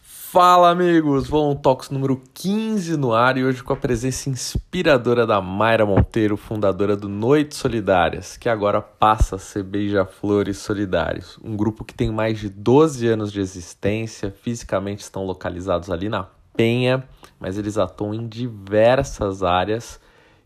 Fala 0.00 0.70
amigos, 0.70 1.28
Voluntox 1.28 1.90
número 1.90 2.20
15 2.34 2.96
no 2.96 3.12
ar 3.12 3.36
e 3.36 3.44
hoje 3.44 3.62
com 3.62 3.72
a 3.72 3.76
presença 3.76 4.30
inspiradora 4.30 5.24
da 5.24 5.40
Mayra 5.40 5.86
Monteiro, 5.86 6.36
fundadora 6.36 6.96
do 6.96 7.08
Noites 7.08 7.58
Solidárias, 7.58 8.36
que 8.36 8.48
agora 8.48 8.80
passa 8.80 9.36
a 9.36 9.38
ser 9.38 9.62
Beija-Flores 9.62 10.58
Solidários, 10.58 11.38
um 11.44 11.54
grupo 11.56 11.84
que 11.84 11.94
tem 11.94 12.10
mais 12.10 12.40
de 12.40 12.48
12 12.48 13.06
anos 13.06 13.30
de 13.30 13.40
existência, 13.40 14.34
fisicamente 14.42 15.02
estão 15.02 15.24
localizados 15.24 15.88
ali 15.88 16.08
na 16.08 16.26
Penha, 16.56 17.06
mas 17.38 17.58
eles 17.58 17.78
atuam 17.78 18.12
em 18.12 18.26
diversas 18.26 19.42
áreas 19.42 20.00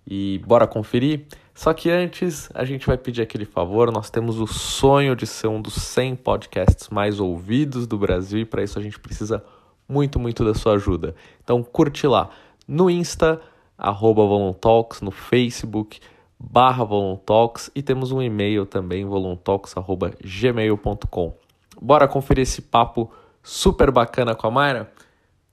e 0.07 0.41
bora 0.47 0.67
conferir? 0.67 1.27
Só 1.55 1.73
que 1.73 1.89
antes, 1.91 2.51
a 2.55 2.65
gente 2.65 2.87
vai 2.87 2.99
pedir 2.99 3.23
aquele 3.23 3.47
favor. 3.47 3.91
Nós 3.91 4.11
temos 4.11 4.39
o 4.39 4.47
sonho 4.47 5.17
de 5.17 5.27
ser 5.27 5.49
um 5.49 5.61
dos 5.61 5.75
100 5.75 6.17
podcasts 6.17 6.91
mais 6.91 7.19
ouvidos 7.19 7.87
do 7.87 7.97
Brasil 7.97 8.41
e 8.41 8.45
para 8.45 8.63
isso 8.63 8.79
a 8.79 8.83
gente 8.83 9.01
precisa 9.01 9.43
muito, 9.89 10.19
muito 10.19 10.45
da 10.45 10.53
sua 10.53 10.75
ajuda. 10.75 11.15
Então 11.43 11.63
curte 11.63 12.07
lá 12.07 12.29
no 12.69 12.91
Insta, 12.91 13.41
arroba 13.79 14.27
Voluntalks, 14.27 15.01
no 15.01 15.11
Facebook, 15.11 15.99
barra 16.39 16.85
Voluntalks 16.85 17.71
e 17.75 17.83
temos 17.83 18.13
um 18.13 18.21
e-mail 18.21 18.67
também, 18.67 19.07
voluntalks.gmail.com. 19.07 21.35
Bora 21.81 22.07
conferir 22.07 22.43
esse 22.43 22.61
papo 22.63 23.11
super 23.43 23.91
bacana 23.91 24.35
com 24.35 24.47
a 24.47 24.51
Mayra? 24.51 24.93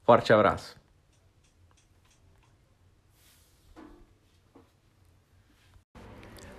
Forte 0.06 0.34
abraço! 0.34 0.83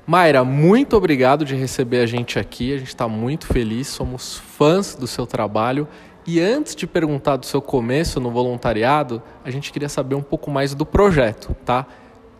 Mayra, 0.06 0.44
muito 0.44 0.96
obrigado 0.96 1.44
de 1.44 1.54
receber 1.54 2.00
a 2.00 2.06
gente 2.06 2.38
aqui. 2.38 2.74
A 2.74 2.78
gente 2.78 2.88
está 2.88 3.08
muito 3.08 3.46
feliz, 3.46 3.88
somos 3.88 4.36
fãs 4.36 4.94
do 4.94 5.06
seu 5.06 5.26
trabalho 5.26 5.88
e 6.26 6.40
antes 6.40 6.74
de 6.74 6.86
perguntar 6.86 7.36
do 7.36 7.46
seu 7.46 7.60
começo 7.60 8.18
no 8.18 8.30
voluntariado, 8.30 9.22
a 9.44 9.50
gente 9.50 9.70
queria 9.70 9.88
saber 9.88 10.14
um 10.14 10.22
pouco 10.22 10.50
mais 10.50 10.74
do 10.74 10.86
projeto, 10.86 11.54
tá? 11.64 11.86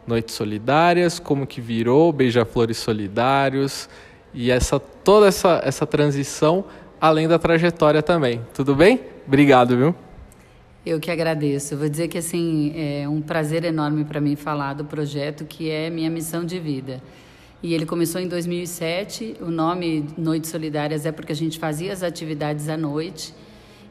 Noites 0.07 0.35
Solidárias, 0.35 1.19
como 1.19 1.47
que 1.47 1.61
virou 1.61 2.13
Beija-Flores 2.13 2.79
Solidários 2.79 3.89
e 4.33 4.51
essa 4.51 4.79
toda 4.79 5.27
essa, 5.27 5.61
essa 5.65 5.87
transição, 5.87 6.65
além 7.01 7.29
da 7.29 7.39
trajetória 7.39 8.03
também. 8.03 8.41
Tudo 8.55 8.75
bem? 8.75 9.01
Obrigado, 9.27 9.77
viu? 9.77 9.95
Eu 10.85 11.01
que 11.01 11.11
agradeço. 11.11 11.77
vou 11.77 11.89
dizer 11.89 12.09
que 12.09 12.19
assim 12.19 12.75
é 12.77 13.09
um 13.09 13.23
prazer 13.23 13.65
enorme 13.65 14.05
para 14.05 14.21
mim 14.21 14.37
falar 14.37 14.75
do 14.75 14.85
projeto 14.85 15.47
que 15.47 15.71
é 15.71 15.89
minha 15.89 16.11
missão 16.11 16.45
de 16.45 16.59
vida. 16.59 17.03
E 17.65 17.73
ele 17.73 17.87
começou 17.87 18.21
em 18.21 18.29
2007. 18.29 19.39
O 19.41 19.51
nome 19.51 20.07
Noites 20.19 20.51
Solidárias 20.51 21.07
é 21.07 21.11
porque 21.11 21.33
a 21.33 21.35
gente 21.35 21.59
fazia 21.59 21.95
as 21.95 22.03
atividades 22.03 22.69
à 22.69 22.77
noite 22.77 23.33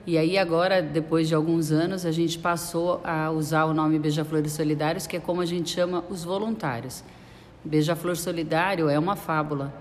e 0.05 0.15
aí 0.15 0.38
agora, 0.38 0.80
depois 0.80 1.27
de 1.27 1.33
alguns 1.33 1.71
anos, 1.71 2.05
a 2.05 2.11
gente 2.11 2.38
passou 2.38 3.02
a 3.03 3.31
usar 3.31 3.63
o 3.65 3.73
nome 3.73 3.97
Beija-Flores 3.97 4.52
Solidários, 4.52 5.07
que 5.07 5.17
é 5.17 5.19
como 5.19 5.41
a 5.41 5.45
gente 5.45 5.71
chama 5.71 6.03
os 6.07 6.23
voluntários. 6.23 7.03
Beija-Flor 7.63 8.15
Solidário 8.15 8.89
é 8.89 8.99
uma 8.99 9.15
fábula, 9.15 9.73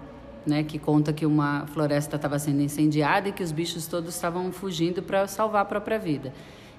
né, 0.47 0.63
que 0.63 0.79
conta 0.79 1.13
que 1.13 1.27
uma 1.27 1.67
floresta 1.67 2.17
estava 2.17 2.39
sendo 2.39 2.63
incendiada 2.63 3.29
e 3.29 3.33
que 3.33 3.43
os 3.43 3.53
bichos 3.53 3.87
todos 3.87 4.15
estavam 4.15 4.51
fugindo 4.53 5.03
para 5.03 5.27
salvar 5.27 5.63
a 5.63 5.67
própria 5.67 5.99
vida. 5.99 6.33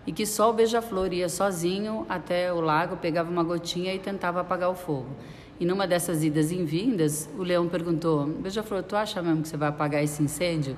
E 0.07 0.11
que 0.11 0.25
só 0.25 0.49
o 0.49 0.53
beija-flor 0.53 1.13
ia 1.13 1.29
sozinho 1.29 2.07
até 2.09 2.51
o 2.51 2.59
lago, 2.59 2.97
pegava 2.97 3.29
uma 3.29 3.43
gotinha 3.43 3.93
e 3.93 3.99
tentava 3.99 4.41
apagar 4.41 4.71
o 4.71 4.75
fogo. 4.75 5.09
E 5.59 5.65
numa 5.65 5.87
dessas 5.87 6.23
idas 6.23 6.51
e 6.51 6.63
vindas, 6.63 7.29
o 7.37 7.43
leão 7.43 7.67
perguntou: 7.67 8.25
Beija-flor, 8.25 8.83
tu 8.83 8.95
acha 8.95 9.21
mesmo 9.21 9.43
que 9.43 9.47
você 9.47 9.57
vai 9.57 9.69
apagar 9.69 10.03
esse 10.03 10.21
incêndio? 10.21 10.75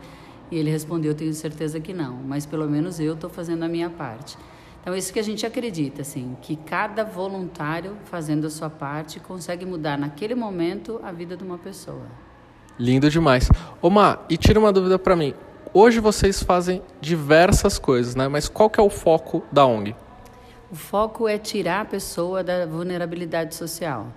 E 0.51 0.57
ele 0.57 0.69
respondeu: 0.69 1.13
Tenho 1.13 1.33
certeza 1.33 1.79
que 1.79 1.93
não, 1.93 2.15
mas 2.15 2.45
pelo 2.45 2.69
menos 2.69 2.99
eu 2.99 3.13
estou 3.13 3.29
fazendo 3.29 3.63
a 3.63 3.67
minha 3.67 3.89
parte. 3.89 4.37
Então, 4.81 4.93
é 4.93 4.99
isso 4.99 5.11
que 5.11 5.19
a 5.19 5.23
gente 5.23 5.43
acredita, 5.47 6.03
assim, 6.03 6.37
que 6.43 6.55
cada 6.55 7.03
voluntário 7.03 7.97
fazendo 8.03 8.45
a 8.45 8.51
sua 8.51 8.69
parte 8.69 9.19
consegue 9.19 9.65
mudar 9.65 9.97
naquele 9.97 10.35
momento 10.35 10.99
a 11.01 11.11
vida 11.11 11.35
de 11.35 11.43
uma 11.43 11.57
pessoa. 11.57 12.05
Lindo 12.77 13.09
demais. 13.09 13.49
Omar, 13.81 14.23
e 14.29 14.37
tira 14.37 14.59
uma 14.59 14.71
dúvida 14.71 14.99
para 14.99 15.15
mim. 15.15 15.33
Hoje 15.73 15.99
vocês 15.99 16.43
fazem 16.43 16.83
diversas 17.01 17.79
coisas, 17.79 18.15
né? 18.15 18.27
Mas 18.27 18.47
qual 18.47 18.69
que 18.69 18.79
é 18.79 18.83
o 18.83 18.89
foco 18.89 19.43
da 19.51 19.65
ONG? 19.65 19.95
O 20.71 20.75
foco 20.75 21.27
é 21.27 21.37
tirar 21.39 21.81
a 21.81 21.85
pessoa 21.85 22.43
da 22.43 22.67
vulnerabilidade 22.67 23.55
social. 23.55 24.07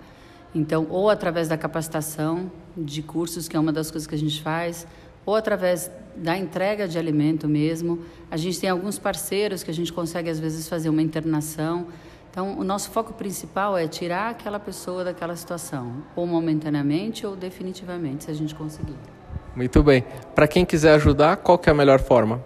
Então, 0.53 0.87
ou 0.89 1.09
através 1.09 1.47
da 1.47 1.57
capacitação 1.57 2.51
de 2.75 3.01
cursos, 3.01 3.47
que 3.47 3.55
é 3.55 3.59
uma 3.59 3.71
das 3.71 3.91
coisas 3.91 4.07
que 4.07 4.15
a 4.15 4.17
gente 4.17 4.41
faz, 4.41 4.87
ou 5.25 5.35
através 5.35 5.91
da 6.15 6.37
entrega 6.37 6.87
de 6.87 6.97
alimento 6.97 7.47
mesmo. 7.47 7.99
A 8.31 8.37
gente 8.37 8.59
tem 8.59 8.69
alguns 8.69 8.97
parceiros 8.97 9.63
que 9.63 9.71
a 9.71 9.73
gente 9.73 9.93
consegue 9.93 10.29
às 10.29 10.39
vezes 10.39 10.67
fazer 10.67 10.89
uma 10.89 11.01
internação. 11.01 11.87
Então, 12.31 12.57
o 12.57 12.63
nosso 12.63 12.89
foco 12.91 13.13
principal 13.13 13.77
é 13.77 13.87
tirar 13.87 14.29
aquela 14.29 14.59
pessoa 14.59 15.03
daquela 15.03 15.35
situação, 15.35 16.03
ou 16.15 16.27
momentaneamente 16.27 17.25
ou 17.25 17.35
definitivamente, 17.35 18.25
se 18.25 18.31
a 18.31 18.33
gente 18.33 18.53
conseguir. 18.53 18.97
Muito 19.55 19.81
bem. 19.83 20.03
Para 20.35 20.47
quem 20.47 20.63
quiser 20.63 20.93
ajudar, 20.93 21.37
qual 21.37 21.57
que 21.57 21.69
é 21.69 21.71
a 21.71 21.75
melhor 21.75 21.99
forma? 21.99 22.43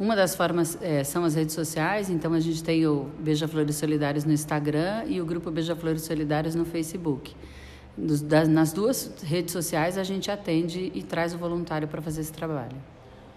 Uma 0.00 0.16
das 0.16 0.34
formas 0.34 0.78
é, 0.80 1.04
são 1.04 1.24
as 1.24 1.34
redes 1.34 1.54
sociais, 1.54 2.10
então 2.10 2.32
a 2.32 2.40
gente 2.40 2.64
tem 2.64 2.86
o 2.86 3.10
Beija 3.18 3.46
Flores 3.46 3.76
Solidários 3.76 4.24
no 4.24 4.32
Instagram 4.32 5.04
e 5.06 5.20
o 5.20 5.26
grupo 5.26 5.50
Beija 5.50 5.76
Flores 5.76 6.02
Solidários 6.02 6.54
no 6.54 6.64
Facebook 6.64 7.36
nas 8.48 8.72
duas 8.72 9.12
redes 9.22 9.52
sociais 9.52 9.98
a 9.98 10.04
gente 10.04 10.30
atende 10.30 10.90
e 10.94 11.02
traz 11.02 11.34
o 11.34 11.38
voluntário 11.38 11.86
para 11.86 12.00
fazer 12.00 12.22
esse 12.22 12.32
trabalho. 12.32 12.76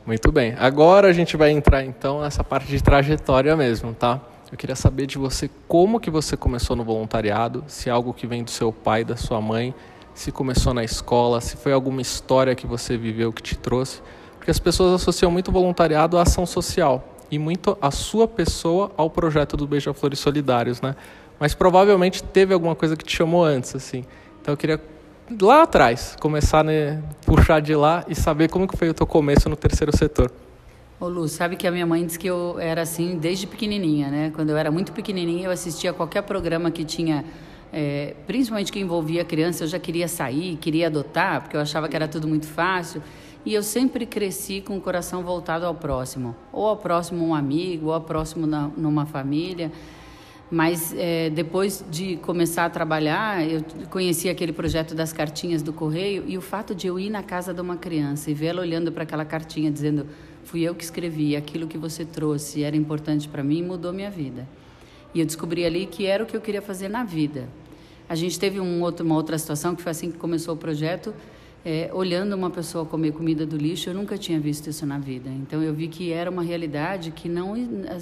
Muito 0.06 0.32
bem. 0.32 0.54
Agora 0.58 1.08
a 1.08 1.14
gente 1.14 1.38
vai 1.38 1.52
entrar 1.52 1.84
então 1.84 2.22
nessa 2.22 2.44
parte 2.44 2.68
de 2.68 2.82
trajetória 2.82 3.56
mesmo, 3.56 3.94
tá? 3.94 4.22
Eu 4.52 4.58
queria 4.58 4.76
saber 4.76 5.06
de 5.08 5.18
você 5.18 5.50
como 5.68 6.00
que 6.00 6.10
você 6.10 6.38
começou 6.38 6.76
no 6.76 6.84
voluntariado, 6.84 7.64
se 7.68 7.90
é 7.90 7.92
algo 7.92 8.14
que 8.14 8.28
vem 8.28 8.44
do 8.44 8.52
seu 8.52 8.72
pai, 8.72 9.04
da 9.04 9.16
sua 9.16 9.42
mãe, 9.42 9.74
se 10.14 10.32
começou 10.32 10.74
na 10.74 10.84
escola, 10.84 11.42
se 11.42 11.58
foi 11.58 11.74
alguma 11.74 12.02
história 12.02 12.54
que 12.54 12.68
você 12.68 12.98
viveu 12.98 13.34
que 13.34 13.42
te 13.42 13.58
trouxe, 13.58 14.02
porque 14.44 14.52
as 14.52 14.60
pessoas 14.60 15.02
associam 15.02 15.32
muito 15.32 15.54
voluntariado 15.54 16.18
à 16.18 16.24
ação 16.24 16.46
social 16.46 17.02
e 17.32 17.40
muito 17.40 17.78
a 17.82 17.90
sua 17.92 18.28
pessoa 18.28 18.92
ao 18.98 19.10
projeto 19.10 19.56
do 19.56 19.66
Beija-Flores 19.66 20.20
Solidários, 20.20 20.82
né? 20.82 20.98
Mas 21.40 21.54
provavelmente 21.56 22.22
teve 22.22 22.54
alguma 22.54 22.76
coisa 22.76 22.98
que 22.98 23.06
te 23.06 23.16
chamou 23.16 23.46
antes, 23.46 23.74
assim. 23.74 24.04
Então 24.42 24.52
eu 24.52 24.58
queria 24.58 24.82
lá 25.42 25.64
atrás 25.64 26.18
começar 26.20 26.62
né, 26.62 27.02
puxar 27.26 27.62
de 27.62 27.74
lá 27.74 28.04
e 28.06 28.14
saber 28.14 28.50
como 28.50 28.68
que 28.68 28.76
foi 28.76 28.90
o 28.90 28.94
teu 28.94 29.08
começo 29.08 29.48
no 29.48 29.56
terceiro 29.56 29.96
setor. 29.96 30.30
Ô 31.00 31.08
Lu, 31.08 31.26
sabe 31.30 31.56
que 31.56 31.66
a 31.66 31.72
minha 31.72 31.88
mãe 31.88 32.06
disse 32.06 32.20
que 32.20 32.28
eu 32.28 32.60
era 32.60 32.82
assim 32.82 33.18
desde 33.18 33.48
pequenininha, 33.48 34.10
né? 34.10 34.32
Quando 34.36 34.50
eu 34.50 34.58
era 34.58 34.70
muito 34.70 34.92
pequenininha, 34.92 35.46
eu 35.46 35.52
assistia 35.52 35.94
qualquer 35.94 36.24
programa 36.24 36.70
que 36.70 36.84
tinha, 36.84 37.24
é, 37.74 38.16
principalmente 38.28 38.72
que 38.72 38.80
envolvia 38.80 39.26
criança, 39.26 39.64
eu 39.64 39.68
já 39.68 39.80
queria 39.80 40.08
sair, 40.08 40.56
queria 40.58 40.88
adotar, 40.88 41.42
porque 41.42 41.58
eu 41.58 41.62
achava 41.62 41.90
que 41.90 41.96
era 41.96 42.08
tudo 42.08 42.28
muito 42.28 42.46
fácil. 42.46 43.02
E 43.46 43.54
eu 43.54 43.64
sempre 43.64 44.06
cresci 44.06 44.62
com 44.62 44.78
o 44.78 44.82
coração 44.82 45.24
voltado 45.24 45.66
ao 45.66 45.76
próximo, 45.76 46.36
ou 46.52 46.68
ao 46.68 46.78
próximo 46.78 47.28
um 47.28 47.36
amigo, 47.36 47.88
ou 47.88 47.94
ao 47.94 48.02
próximo 48.02 48.46
na, 48.46 48.70
numa 48.78 49.06
família. 49.06 49.72
Mas 50.52 50.94
é, 50.96 51.32
depois 51.32 51.84
de 51.90 52.18
começar 52.18 52.66
a 52.66 52.70
trabalhar, 52.70 53.44
eu 53.46 53.64
conheci 53.90 54.30
aquele 54.30 54.54
projeto 54.54 54.94
das 54.94 55.12
cartinhas 55.12 55.64
do 55.64 55.74
correio 55.74 56.24
e 56.28 56.38
o 56.38 56.42
fato 56.42 56.76
de 56.76 56.86
eu 56.86 57.00
ir 57.00 57.10
na 57.10 57.24
casa 57.24 57.54
de 57.54 57.60
uma 57.60 57.76
criança 57.76 58.30
e 58.30 58.36
vê-la 58.36 58.62
olhando 58.62 58.92
para 58.92 59.02
aquela 59.02 59.26
cartinha 59.26 59.72
dizendo 59.72 60.06
fui 60.44 60.62
eu 60.62 60.76
que 60.76 60.84
escrevi, 60.84 61.36
aquilo 61.36 61.68
que 61.68 61.78
você 61.78 62.06
trouxe 62.06 62.64
era 62.64 62.78
importante 62.78 63.28
para 63.28 63.44
mim, 63.44 63.64
mudou 63.64 63.92
minha 63.92 64.12
vida. 64.12 64.48
E 65.14 65.20
eu 65.20 65.26
descobri 65.26 65.66
ali 65.66 65.86
que 65.86 66.06
era 66.06 66.24
o 66.24 66.28
que 66.28 66.36
eu 66.36 66.42
queria 66.42 66.62
fazer 66.62 66.88
na 66.88 67.04
vida. 67.04 67.48
A 68.08 68.16
gente 68.16 68.40
teve 68.40 68.60
um 68.60 68.82
outro, 68.82 69.06
uma 69.06 69.16
outra 69.16 69.38
situação 69.38 69.76
que 69.76 69.82
foi 69.82 69.92
assim 69.92 70.12
que 70.12 70.18
começou 70.18 70.54
o 70.54 70.58
projeto 70.58 71.14
é, 71.66 71.90
olhando 71.94 72.34
uma 72.34 72.50
pessoa 72.50 72.86
comer 72.86 73.14
comida 73.14 73.46
do 73.46 73.56
lixo, 73.56 73.90
eu 73.90 73.94
nunca 73.94 74.18
tinha 74.18 74.40
visto 74.40 74.70
isso 74.70 74.86
na 74.86 74.98
vida. 74.98 75.30
Então 75.30 75.64
eu 75.64 75.74
vi 75.74 75.88
que 75.88 76.12
era 76.12 76.30
uma 76.30 76.44
realidade 76.44 77.12
que 77.12 77.30
não 77.30 77.54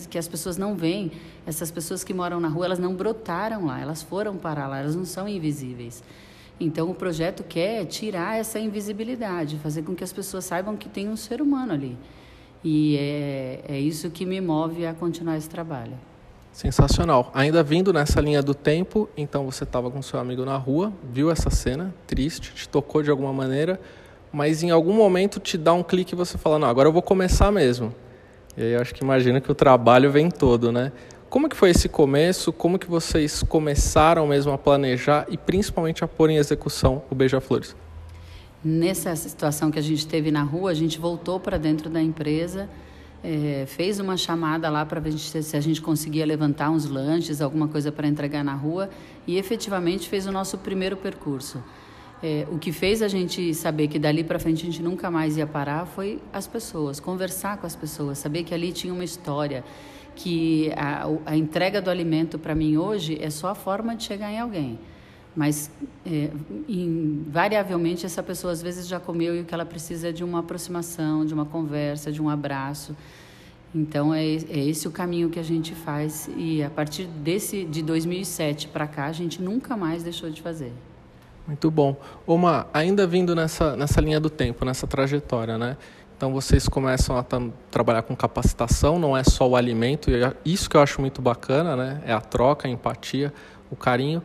que 0.10 0.18
as 0.18 0.28
pessoas 0.28 0.58
não 0.58 0.76
veem. 0.76 1.12
Essas 1.46 1.70
pessoas 1.70 2.04
que 2.04 2.14
moram 2.14 2.40
na 2.40 2.48
rua, 2.48 2.66
elas 2.66 2.80
não 2.80 2.96
brotaram 2.96 3.66
lá, 3.66 3.80
elas 3.80 4.02
foram 4.02 4.36
para 4.36 4.68
lá, 4.68 4.80
elas 4.80 4.96
não 4.96 5.06
são 5.06 5.28
invisíveis. 5.28 6.04
Então 6.60 6.90
o 6.90 6.96
projeto 6.96 7.44
quer 7.44 7.86
tirar 7.86 8.38
essa 8.38 8.60
invisibilidade, 8.60 9.58
fazer 9.58 9.84
com 9.84 9.96
que 9.96 10.04
as 10.04 10.14
pessoas 10.14 10.46
saibam 10.46 10.76
que 10.76 10.90
tem 10.90 11.08
um 11.08 11.16
ser 11.16 11.42
humano 11.42 11.74
ali. 11.74 11.98
E 12.64 12.96
é, 12.98 13.62
é 13.68 13.80
isso 13.80 14.10
que 14.10 14.26
me 14.26 14.42
move 14.42 14.86
a 14.86 14.94
continuar 14.94 15.38
esse 15.38 15.50
trabalho. 15.50 15.94
Sensacional. 16.52 17.32
Ainda 17.34 17.64
vindo 17.64 17.94
nessa 17.94 18.20
linha 18.20 18.42
do 18.42 18.54
tempo, 18.54 19.10
então 19.16 19.46
você 19.46 19.64
estava 19.64 19.90
com 19.90 20.02
seu 20.02 20.20
amigo 20.20 20.44
na 20.44 20.58
rua, 20.58 20.92
viu 21.12 21.32
essa 21.32 21.50
cena 21.50 21.94
triste, 22.06 22.54
te 22.54 22.68
tocou 22.68 23.02
de 23.02 23.10
alguma 23.10 23.32
maneira, 23.32 23.80
mas 24.34 24.62
em 24.62 24.70
algum 24.70 24.94
momento 24.94 25.40
te 25.40 25.58
dá 25.58 25.74
um 25.74 25.82
clique 25.82 26.14
e 26.14 26.18
você 26.18 26.38
fala: 26.38 26.60
Não, 26.60 26.68
agora 26.68 26.90
eu 26.90 26.94
vou 26.94 27.02
começar 27.02 27.52
mesmo. 27.52 27.94
E 28.58 28.64
aí 28.64 28.74
eu 28.74 28.82
acho 28.82 28.94
que 28.94 29.02
imagina 29.02 29.40
que 29.40 29.52
o 29.52 29.56
trabalho 29.56 30.12
vem 30.12 30.30
todo, 30.30 30.72
né? 30.72 30.92
Como 31.30 31.48
que 31.48 31.56
foi 31.56 31.70
esse 31.70 31.88
começo? 31.88 32.52
Como 32.52 32.78
que 32.78 32.88
vocês 32.88 33.42
começaram 33.42 34.28
mesmo 34.28 34.52
a 34.52 34.58
planejar 34.58 35.26
e 35.30 35.38
principalmente 35.38 36.04
a 36.04 36.08
pôr 36.08 36.30
em 36.30 36.36
execução 36.36 37.04
o 37.10 37.16
Beija-Flores? 37.16 37.74
Nessa 38.64 39.16
situação 39.16 39.72
que 39.72 39.80
a 39.80 39.82
gente 39.82 40.06
teve 40.06 40.30
na 40.30 40.44
rua, 40.44 40.72
a 40.72 40.74
gente 40.74 41.00
voltou 41.00 41.40
para 41.40 41.58
dentro 41.58 41.90
da 41.90 42.02
empresa, 42.02 42.70
é, 43.24 43.66
fez 43.68 44.00
uma 44.00 44.18
chamada 44.18 44.70
lá 44.70 44.86
para 44.86 45.00
ver 45.00 45.14
se 45.18 45.56
a 45.56 45.62
gente 45.62 45.82
conseguia 45.82 46.26
levantar 46.26 46.70
uns 46.70 46.86
lanches, 46.86 47.42
alguma 47.42 47.68
coisa 47.68 47.92
para 47.92 48.08
entregar 48.08 48.44
na 48.44 48.54
rua 48.54 48.90
e 49.28 49.38
efetivamente 49.38 50.10
fez 50.10 50.26
o 50.26 50.32
nosso 50.32 50.58
primeiro 50.58 50.98
percurso. 50.98 51.64
É, 52.24 52.48
o 52.52 52.60
que 52.60 52.72
fez 52.72 53.02
a 53.02 53.08
gente 53.08 53.54
saber 53.54 53.88
que 53.88 53.98
dali 53.98 54.24
para 54.24 54.38
frente 54.38 54.62
a 54.62 54.66
gente 54.66 54.84
nunca 54.84 55.10
mais 55.10 55.38
ia 55.38 55.48
parar 55.48 55.86
foi 55.86 56.20
as 56.32 56.46
pessoas, 56.46 57.00
conversar 57.00 57.58
com 57.58 57.66
as 57.66 57.76
pessoas, 57.76 58.20
saber 58.20 58.44
que 58.44 58.54
ali 58.54 58.72
tinha 58.72 58.94
uma 58.94 59.04
história, 59.04 59.64
que 60.16 60.72
a, 60.76 61.08
a 61.26 61.36
entrega 61.36 61.82
do 61.82 61.90
alimento 61.90 62.38
para 62.38 62.54
mim 62.54 62.78
hoje 62.78 63.18
é 63.20 63.30
só 63.30 63.50
a 63.50 63.56
forma 63.56 63.96
de 63.96 64.04
chegar 64.04 64.32
em 64.32 64.40
alguém. 64.40 64.80
Mas, 65.36 65.72
é, 66.06 66.30
invariavelmente, 66.68 68.06
essa 68.06 68.22
pessoa 68.22 68.52
às 68.52 68.62
vezes 68.62 68.88
já 68.88 69.00
comeu 69.00 69.36
e 69.36 69.42
o 69.42 69.46
que 69.46 69.54
ela 69.54 69.66
precisa 69.66 70.10
é 70.10 70.12
de 70.12 70.24
uma 70.24 70.40
aproximação, 70.40 71.26
de 71.26 71.34
uma 71.34 71.46
conversa, 71.46 72.12
de 72.12 72.22
um 72.22 72.30
abraço. 72.30 72.96
Então, 73.74 74.14
é, 74.14 74.24
é 74.26 74.60
esse 74.60 74.88
o 74.88 74.92
caminho 74.92 75.30
que 75.30 75.40
a 75.40 75.44
gente 75.44 75.74
faz. 75.74 76.30
E 76.36 76.62
a 76.62 76.70
partir 76.70 77.06
desse, 77.06 77.64
de 77.64 77.82
2007 77.82 78.68
para 78.68 78.86
cá, 78.86 79.06
a 79.06 79.12
gente 79.14 79.42
nunca 79.42 79.78
mais 79.78 80.04
deixou 80.04 80.30
de 80.30 80.42
fazer. 80.42 80.74
Muito 81.48 81.72
bom. 81.72 81.96
Oma, 82.28 82.68
ainda 82.74 83.08
vindo 83.08 83.34
nessa, 83.34 83.76
nessa 83.76 84.00
linha 84.02 84.20
do 84.20 84.30
tempo, 84.30 84.66
nessa 84.66 84.86
trajetória, 84.86 85.58
né? 85.58 85.78
Então 86.16 86.32
vocês 86.32 86.68
começam 86.68 87.18
a 87.18 87.26
trabalhar 87.72 88.04
com 88.04 88.16
capacitação, 88.16 89.00
não 89.00 89.18
é 89.18 89.24
só 89.24 89.50
o 89.50 89.56
alimento, 89.56 90.12
e 90.12 90.24
é 90.24 90.34
isso 90.46 90.70
que 90.70 90.78
eu 90.78 90.82
acho 90.82 91.02
muito 91.02 91.20
bacana, 91.20 91.76
né? 91.76 92.02
É 92.06 92.14
a 92.14 92.22
troca, 92.22 92.68
a 92.68 92.72
empatia, 92.72 93.34
o 93.72 93.76
carinho. 93.76 94.22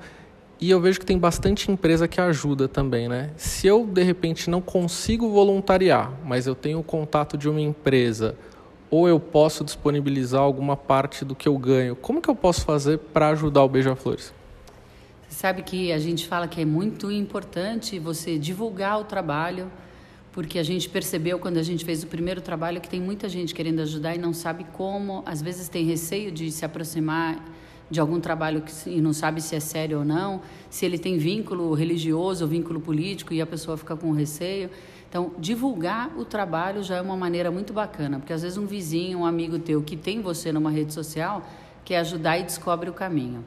E 0.59 0.71
eu 0.71 0.81
vejo 0.81 0.99
que 0.99 1.05
tem 1.05 1.19
bastante 1.19 1.71
empresa 1.71 2.09
que 2.09 2.19
ajuda 2.19 2.67
também, 2.67 3.09
né? 3.09 3.31
Se 3.37 3.67
eu 3.67 3.85
de 3.85 4.03
repente 4.03 4.49
não 4.49 4.63
consigo 4.63 5.29
voluntariar, 5.29 6.11
mas 6.25 6.47
eu 6.47 6.55
tenho 6.55 6.79
o 6.79 6.83
contato 6.83 7.37
de 7.37 7.47
uma 7.47 7.61
empresa, 7.61 8.35
ou 8.91 9.07
eu 9.07 9.21
posso 9.21 9.63
disponibilizar 9.63 10.41
alguma 10.41 10.75
parte 10.75 11.27
do 11.27 11.35
que 11.35 11.47
eu 11.47 11.59
ganho, 11.59 11.95
como 11.95 12.23
que 12.23 12.31
eu 12.31 12.35
posso 12.35 12.65
fazer 12.65 12.99
para 12.99 13.29
ajudar 13.29 13.65
o 13.65 13.69
Beija-Flores? 13.69 14.33
Você 15.29 15.41
sabe 15.41 15.63
que 15.63 15.93
a 15.93 15.99
gente 15.99 16.27
fala 16.27 16.49
que 16.49 16.63
é 16.63 16.65
muito 16.65 17.11
importante 17.11 17.99
você 17.99 18.39
divulgar 18.39 18.99
o 18.99 19.05
trabalho, 19.05 19.71
porque 20.33 20.59
a 20.59 20.63
gente 20.63 20.89
percebeu 20.89 21.39
quando 21.39 21.59
a 21.59 21.63
gente 21.63 21.85
fez 21.85 22.03
o 22.03 22.07
primeiro 22.07 22.41
trabalho 22.41 22.81
que 22.81 22.89
tem 22.89 23.01
muita 23.01 23.29
gente 23.29 23.55
querendo 23.55 23.81
ajudar 23.81 24.15
e 24.15 24.19
não 24.19 24.33
sabe 24.33 24.65
como, 24.73 25.23
às 25.27 25.43
vezes 25.43 25.69
tem 25.69 25.85
receio 25.85 26.33
de 26.33 26.51
se 26.51 26.65
aproximar 26.65 27.45
de 27.91 28.01
algum 28.01 28.19
trabalho 28.19 28.63
que, 28.63 28.91
e 28.91 29.01
não 29.01 29.13
sabe 29.13 29.41
se 29.41 29.55
é 29.55 29.61
sério 29.61 29.99
ou 30.01 30.05
não, 30.05 30.41
se 30.69 30.85
ele 30.85 30.99
tem 30.99 31.19
vínculo 31.19 31.73
religioso 31.73 32.45
ou 32.45 32.51
vínculo 32.51 32.81
político 32.81 33.33
e 33.33 33.41
a 33.41 33.47
pessoa 33.47 33.77
fica 33.77 33.97
com 33.97 34.13
receio. 34.13 34.71
Então, 35.09 35.33
divulgar 35.39 36.11
o 36.19 36.25
trabalho 36.25 36.83
já 36.83 36.97
é 36.97 37.01
uma 37.01 37.17
maneira 37.17 37.51
muito 37.51 37.73
bacana, 37.73 38.19
porque 38.19 38.33
às 38.33 38.43
vezes 38.43 38.59
um 38.59 38.67
vizinho, 38.67 39.21
um 39.21 39.27
amigo 39.27 39.59
teu 39.59 39.83
que 39.83 39.97
tem 39.97 40.21
você 40.21 40.51
numa 40.53 40.71
rede 40.71 40.93
social 40.93 41.47
quer 41.85 41.99
ajudar 41.99 42.39
e 42.39 42.43
descobre 42.43 42.91
o 42.91 42.93
caminho. 42.93 43.45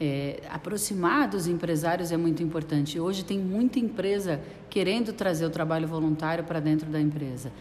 É, 0.00 0.42
aproximar 0.50 1.28
dos 1.28 1.46
empresários 1.46 2.12
é 2.12 2.16
muito 2.16 2.42
importante. 2.42 2.98
Hoje 3.00 3.24
tem 3.24 3.38
muita 3.38 3.78
empresa 3.78 4.40
querendo 4.68 5.12
trazer 5.12 5.46
o 5.46 5.50
trabalho 5.50 5.88
voluntário 5.88 6.44
para 6.44 6.60
dentro 6.60 6.88
da 6.90 7.00
empresa. 7.00 7.52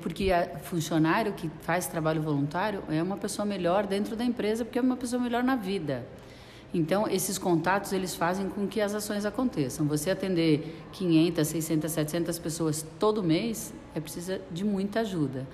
Porque 0.00 0.30
funcionário 0.62 1.32
que 1.32 1.50
faz 1.62 1.86
trabalho 1.86 2.20
voluntário 2.20 2.82
é 2.90 3.02
uma 3.02 3.16
pessoa 3.16 3.46
melhor 3.46 3.86
dentro 3.86 4.14
da 4.14 4.24
empresa, 4.24 4.64
porque 4.64 4.78
é 4.78 4.82
uma 4.82 4.96
pessoa 4.96 5.20
melhor 5.20 5.42
na 5.42 5.56
vida. 5.56 6.06
Então, 6.74 7.06
esses 7.06 7.36
contatos, 7.36 7.92
eles 7.92 8.14
fazem 8.14 8.48
com 8.48 8.66
que 8.66 8.80
as 8.80 8.94
ações 8.94 9.26
aconteçam. 9.26 9.86
Você 9.86 10.10
atender 10.10 10.82
500, 10.92 11.46
600, 11.46 11.92
700 11.92 12.38
pessoas 12.38 12.86
todo 12.98 13.22
mês, 13.22 13.74
é 13.94 14.00
precisa 14.00 14.40
de 14.50 14.64
muita 14.64 15.00
ajuda. 15.00 15.46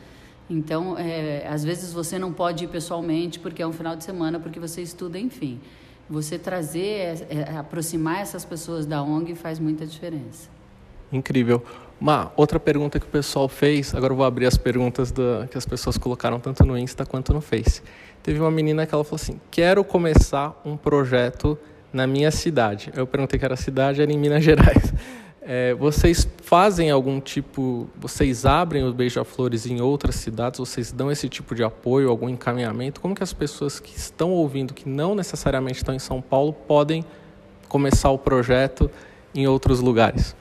Então, 0.49 0.97
é, 0.97 1.47
às 1.49 1.65
vezes 1.65 1.93
você 1.93 2.19
não 2.19 2.33
pode 2.33 2.65
ir 2.65 2.69
pessoalmente 2.69 3.39
porque 3.39 3.61
é 3.61 3.67
um 3.67 3.73
final 3.73 3.97
de 3.97 4.05
semana, 4.05 4.39
porque 4.39 4.61
você 4.61 4.81
estuda, 4.81 5.19
enfim. 5.19 5.61
Você 6.09 6.39
trazer, 6.39 7.27
é, 7.29 7.45
é, 7.49 7.57
aproximar 7.57 8.21
essas 8.21 8.45
pessoas 8.45 8.87
da 8.87 9.03
ONG 9.03 9.35
faz 9.35 9.59
muita 9.59 9.85
diferença. 9.85 10.49
Incrível. 11.13 11.63
Uma 12.01 12.33
outra 12.37 12.61
pergunta 12.61 13.01
que 13.01 13.07
o 13.07 13.09
pessoal 13.09 13.49
fez, 13.49 13.93
agora 13.93 14.13
eu 14.13 14.17
vou 14.17 14.25
abrir 14.25 14.47
as 14.47 14.57
perguntas 14.57 15.11
da, 15.11 15.49
que 15.51 15.59
as 15.59 15.67
pessoas 15.67 15.99
colocaram 15.99 16.39
tanto 16.39 16.65
no 16.65 16.79
Insta 16.79 17.05
quanto 17.05 17.35
no 17.35 17.41
Face. 17.41 17.83
Teve 18.23 18.39
uma 18.39 18.51
menina 18.51 18.87
que 18.87 18.95
ela 18.95 19.03
falou 19.03 19.17
assim: 19.17 19.41
quero 19.51 19.83
começar 19.83 20.61
um 20.65 20.77
projeto 20.77 21.59
na 21.93 22.07
minha 22.07 22.31
cidade. 22.31 22.93
Eu 22.95 23.07
perguntei 23.07 23.39
que 23.39 23.45
era 23.45 23.57
cidade, 23.57 24.01
era 24.01 24.13
em 24.13 24.19
Minas 24.19 24.45
Gerais. 24.45 24.93
É, 25.51 25.73
vocês 25.73 26.29
fazem 26.43 26.91
algum 26.91 27.19
tipo, 27.23 27.89
vocês 27.97 28.45
abrem 28.45 28.85
os 28.85 28.93
beija-flores 28.93 29.65
em 29.65 29.81
outras 29.81 30.17
cidades, 30.17 30.61
vocês 30.61 30.93
dão 30.93 31.11
esse 31.11 31.27
tipo 31.27 31.55
de 31.55 31.65
apoio, 31.65 32.11
algum 32.11 32.29
encaminhamento? 32.29 33.01
Como 33.01 33.15
que 33.15 33.23
as 33.23 33.33
pessoas 33.33 33.81
que 33.81 33.97
estão 33.97 34.31
ouvindo, 34.31 34.75
que 34.75 34.87
não 34.87 35.15
necessariamente 35.15 35.79
estão 35.79 35.95
em 35.95 35.99
São 35.99 36.21
Paulo, 36.21 36.53
podem 36.53 37.03
começar 37.67 38.11
o 38.11 38.19
projeto 38.19 38.91
em 39.35 39.47
outros 39.47 39.81
lugares? 39.81 40.37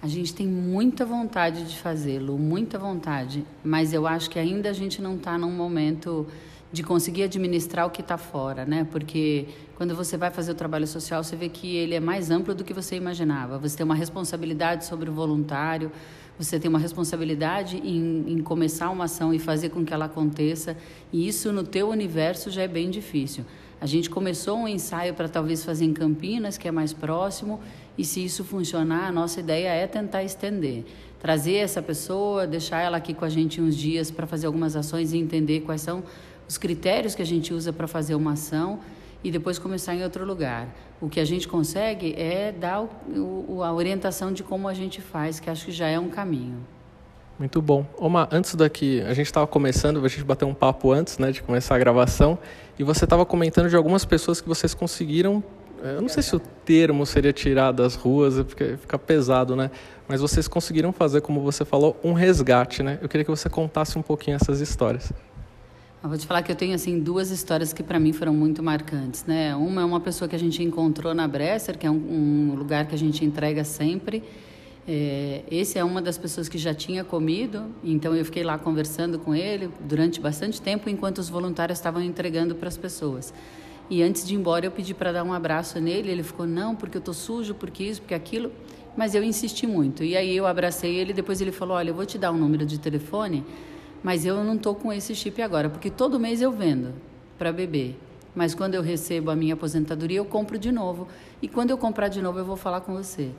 A 0.00 0.06
gente 0.06 0.32
tem 0.32 0.46
muita 0.46 1.04
vontade 1.04 1.64
de 1.64 1.76
fazê-lo, 1.76 2.38
muita 2.38 2.78
vontade, 2.78 3.44
mas 3.64 3.92
eu 3.92 4.06
acho 4.06 4.30
que 4.30 4.38
ainda 4.38 4.70
a 4.70 4.72
gente 4.72 5.02
não 5.02 5.16
está 5.16 5.36
num 5.36 5.50
momento 5.50 6.24
de 6.70 6.84
conseguir 6.84 7.24
administrar 7.24 7.86
o 7.86 7.90
que 7.90 8.00
está 8.00 8.16
fora, 8.16 8.64
né? 8.64 8.86
Porque 8.90 9.46
quando 9.74 9.96
você 9.96 10.16
vai 10.16 10.30
fazer 10.30 10.52
o 10.52 10.54
trabalho 10.54 10.86
social, 10.86 11.24
você 11.24 11.34
vê 11.34 11.48
que 11.48 11.74
ele 11.76 11.94
é 11.94 12.00
mais 12.00 12.30
amplo 12.30 12.54
do 12.54 12.62
que 12.62 12.72
você 12.72 12.94
imaginava. 12.94 13.58
Você 13.58 13.76
tem 13.76 13.84
uma 13.84 13.94
responsabilidade 13.94 14.84
sobre 14.84 15.10
o 15.10 15.12
voluntário, 15.12 15.90
você 16.38 16.60
tem 16.60 16.68
uma 16.68 16.78
responsabilidade 16.78 17.78
em, 17.78 18.32
em 18.32 18.38
começar 18.42 18.90
uma 18.90 19.04
ação 19.04 19.34
e 19.34 19.38
fazer 19.40 19.70
com 19.70 19.84
que 19.84 19.92
ela 19.92 20.04
aconteça. 20.04 20.76
E 21.12 21.26
isso 21.26 21.52
no 21.52 21.64
teu 21.64 21.88
universo 21.88 22.50
já 22.50 22.62
é 22.62 22.68
bem 22.68 22.90
difícil. 22.90 23.44
A 23.80 23.86
gente 23.86 24.10
começou 24.10 24.58
um 24.58 24.68
ensaio 24.68 25.14
para 25.14 25.28
talvez 25.28 25.64
fazer 25.64 25.84
em 25.84 25.92
Campinas, 25.92 26.58
que 26.58 26.68
é 26.68 26.72
mais 26.72 26.92
próximo, 26.92 27.60
e 27.98 28.04
se 28.04 28.24
isso 28.24 28.44
funcionar, 28.44 29.08
a 29.08 29.12
nossa 29.12 29.40
ideia 29.40 29.70
é 29.70 29.84
tentar 29.88 30.22
estender. 30.22 30.84
Trazer 31.18 31.56
essa 31.56 31.82
pessoa, 31.82 32.46
deixar 32.46 32.80
ela 32.80 32.96
aqui 32.96 33.12
com 33.12 33.24
a 33.24 33.28
gente 33.28 33.60
uns 33.60 33.76
dias 33.76 34.08
para 34.08 34.24
fazer 34.24 34.46
algumas 34.46 34.76
ações 34.76 35.12
e 35.12 35.18
entender 35.18 35.60
quais 35.60 35.80
são 35.80 36.04
os 36.48 36.56
critérios 36.56 37.16
que 37.16 37.22
a 37.22 37.26
gente 37.26 37.52
usa 37.52 37.72
para 37.72 37.88
fazer 37.88 38.14
uma 38.14 38.34
ação 38.34 38.78
e 39.22 39.32
depois 39.32 39.58
começar 39.58 39.96
em 39.96 40.04
outro 40.04 40.24
lugar. 40.24 40.68
O 41.00 41.08
que 41.08 41.18
a 41.18 41.24
gente 41.24 41.48
consegue 41.48 42.14
é 42.16 42.52
dar 42.52 42.82
o, 42.82 43.44
o, 43.48 43.62
a 43.64 43.72
orientação 43.72 44.32
de 44.32 44.44
como 44.44 44.68
a 44.68 44.74
gente 44.74 45.00
faz, 45.00 45.40
que 45.40 45.50
acho 45.50 45.66
que 45.66 45.72
já 45.72 45.88
é 45.88 45.98
um 45.98 46.08
caminho. 46.08 46.64
Muito 47.36 47.60
bom. 47.60 47.84
Oma, 47.96 48.28
antes 48.30 48.54
daqui, 48.54 49.00
a 49.02 49.14
gente 49.14 49.26
estava 49.26 49.46
começando, 49.46 50.04
a 50.04 50.08
gente 50.08 50.24
bateu 50.24 50.46
um 50.46 50.54
papo 50.54 50.92
antes 50.92 51.18
né, 51.18 51.32
de 51.32 51.42
começar 51.42 51.74
a 51.74 51.78
gravação, 51.78 52.38
e 52.78 52.84
você 52.84 53.04
estava 53.04 53.26
comentando 53.26 53.68
de 53.68 53.76
algumas 53.76 54.04
pessoas 54.04 54.40
que 54.40 54.48
vocês 54.48 54.72
conseguiram. 54.72 55.42
Eu 55.82 56.00
não 56.00 56.08
sei 56.08 56.22
se 56.22 56.34
o 56.34 56.40
termo 56.40 57.06
seria 57.06 57.32
tirar 57.32 57.72
das 57.72 57.94
ruas, 57.94 58.42
porque 58.42 58.76
fica 58.76 58.98
pesado, 58.98 59.54
né? 59.54 59.70
Mas 60.08 60.20
vocês 60.20 60.48
conseguiram 60.48 60.92
fazer, 60.92 61.20
como 61.20 61.40
você 61.40 61.64
falou, 61.64 61.98
um 62.02 62.12
resgate, 62.12 62.82
né? 62.82 62.98
Eu 63.00 63.08
queria 63.08 63.24
que 63.24 63.30
você 63.30 63.48
contasse 63.48 63.98
um 63.98 64.02
pouquinho 64.02 64.36
essas 64.36 64.60
histórias. 64.60 65.12
Eu 66.02 66.08
vou 66.08 66.16
te 66.16 66.26
falar 66.26 66.42
que 66.42 66.52
eu 66.52 66.56
tenho 66.56 66.74
assim 66.74 67.00
duas 67.00 67.30
histórias 67.30 67.72
que 67.72 67.82
para 67.82 67.98
mim 67.98 68.12
foram 68.12 68.32
muito 68.32 68.62
marcantes, 68.62 69.24
né? 69.24 69.54
Uma 69.56 69.82
é 69.82 69.84
uma 69.84 70.00
pessoa 70.00 70.28
que 70.28 70.36
a 70.36 70.38
gente 70.38 70.62
encontrou 70.62 71.12
na 71.12 71.26
Bresser, 71.26 71.76
que 71.76 71.86
é 71.86 71.90
um, 71.90 71.94
um 71.94 72.54
lugar 72.54 72.86
que 72.86 72.94
a 72.94 72.98
gente 72.98 73.24
entrega 73.24 73.64
sempre. 73.64 74.22
É, 74.86 75.42
esse 75.50 75.78
é 75.78 75.84
uma 75.84 76.00
das 76.00 76.16
pessoas 76.16 76.48
que 76.48 76.56
já 76.56 76.72
tinha 76.72 77.04
comido, 77.04 77.66
então 77.84 78.14
eu 78.14 78.24
fiquei 78.24 78.42
lá 78.42 78.56
conversando 78.56 79.18
com 79.18 79.34
ele 79.34 79.68
durante 79.80 80.18
bastante 80.18 80.62
tempo 80.62 80.88
enquanto 80.88 81.18
os 81.18 81.28
voluntários 81.28 81.78
estavam 81.78 82.00
entregando 82.00 82.54
para 82.54 82.68
as 82.68 82.76
pessoas. 82.78 83.34
E 83.90 84.02
antes 84.02 84.26
de 84.26 84.34
ir 84.34 84.36
embora 84.36 84.66
eu 84.66 84.70
pedi 84.70 84.92
para 84.94 85.12
dar 85.12 85.24
um 85.24 85.32
abraço 85.32 85.80
nele, 85.80 86.10
ele 86.10 86.22
ficou 86.22 86.46
não, 86.46 86.74
porque 86.74 86.98
eu 86.98 87.02
tô 87.02 87.12
sujo, 87.12 87.54
porque 87.54 87.84
isso, 87.84 88.02
porque 88.02 88.14
aquilo, 88.14 88.52
mas 88.96 89.14
eu 89.14 89.22
insisti 89.22 89.66
muito. 89.66 90.04
E 90.04 90.16
aí 90.16 90.36
eu 90.36 90.46
abracei 90.46 90.94
ele, 90.94 91.12
depois 91.12 91.40
ele 91.40 91.52
falou: 91.52 91.76
"Olha, 91.76 91.90
eu 91.90 91.94
vou 91.94 92.04
te 92.04 92.18
dar 92.18 92.30
um 92.32 92.36
número 92.36 92.66
de 92.66 92.78
telefone 92.78 93.44
mas 94.02 94.24
eu 94.24 94.42
não 94.44 94.54
estou 94.54 94.74
com 94.74 94.92
esse 94.92 95.14
chip 95.14 95.40
agora, 95.42 95.68
porque 95.68 95.90
todo 95.90 96.20
mês 96.20 96.40
eu 96.40 96.52
vendo 96.52 96.94
para 97.36 97.52
beber. 97.52 97.98
Mas 98.34 98.54
quando 98.54 98.74
eu 98.74 98.82
recebo 98.82 99.30
a 99.30 99.36
minha 99.36 99.54
aposentadoria, 99.54 100.18
eu 100.18 100.24
compro 100.24 100.58
de 100.58 100.70
novo. 100.70 101.08
E 101.42 101.48
quando 101.48 101.70
eu 101.70 101.78
comprar 101.78 102.08
de 102.08 102.22
novo, 102.22 102.38
eu 102.38 102.44
vou 102.44 102.56
falar 102.56 102.80
com 102.80 102.94
você. 102.94 103.30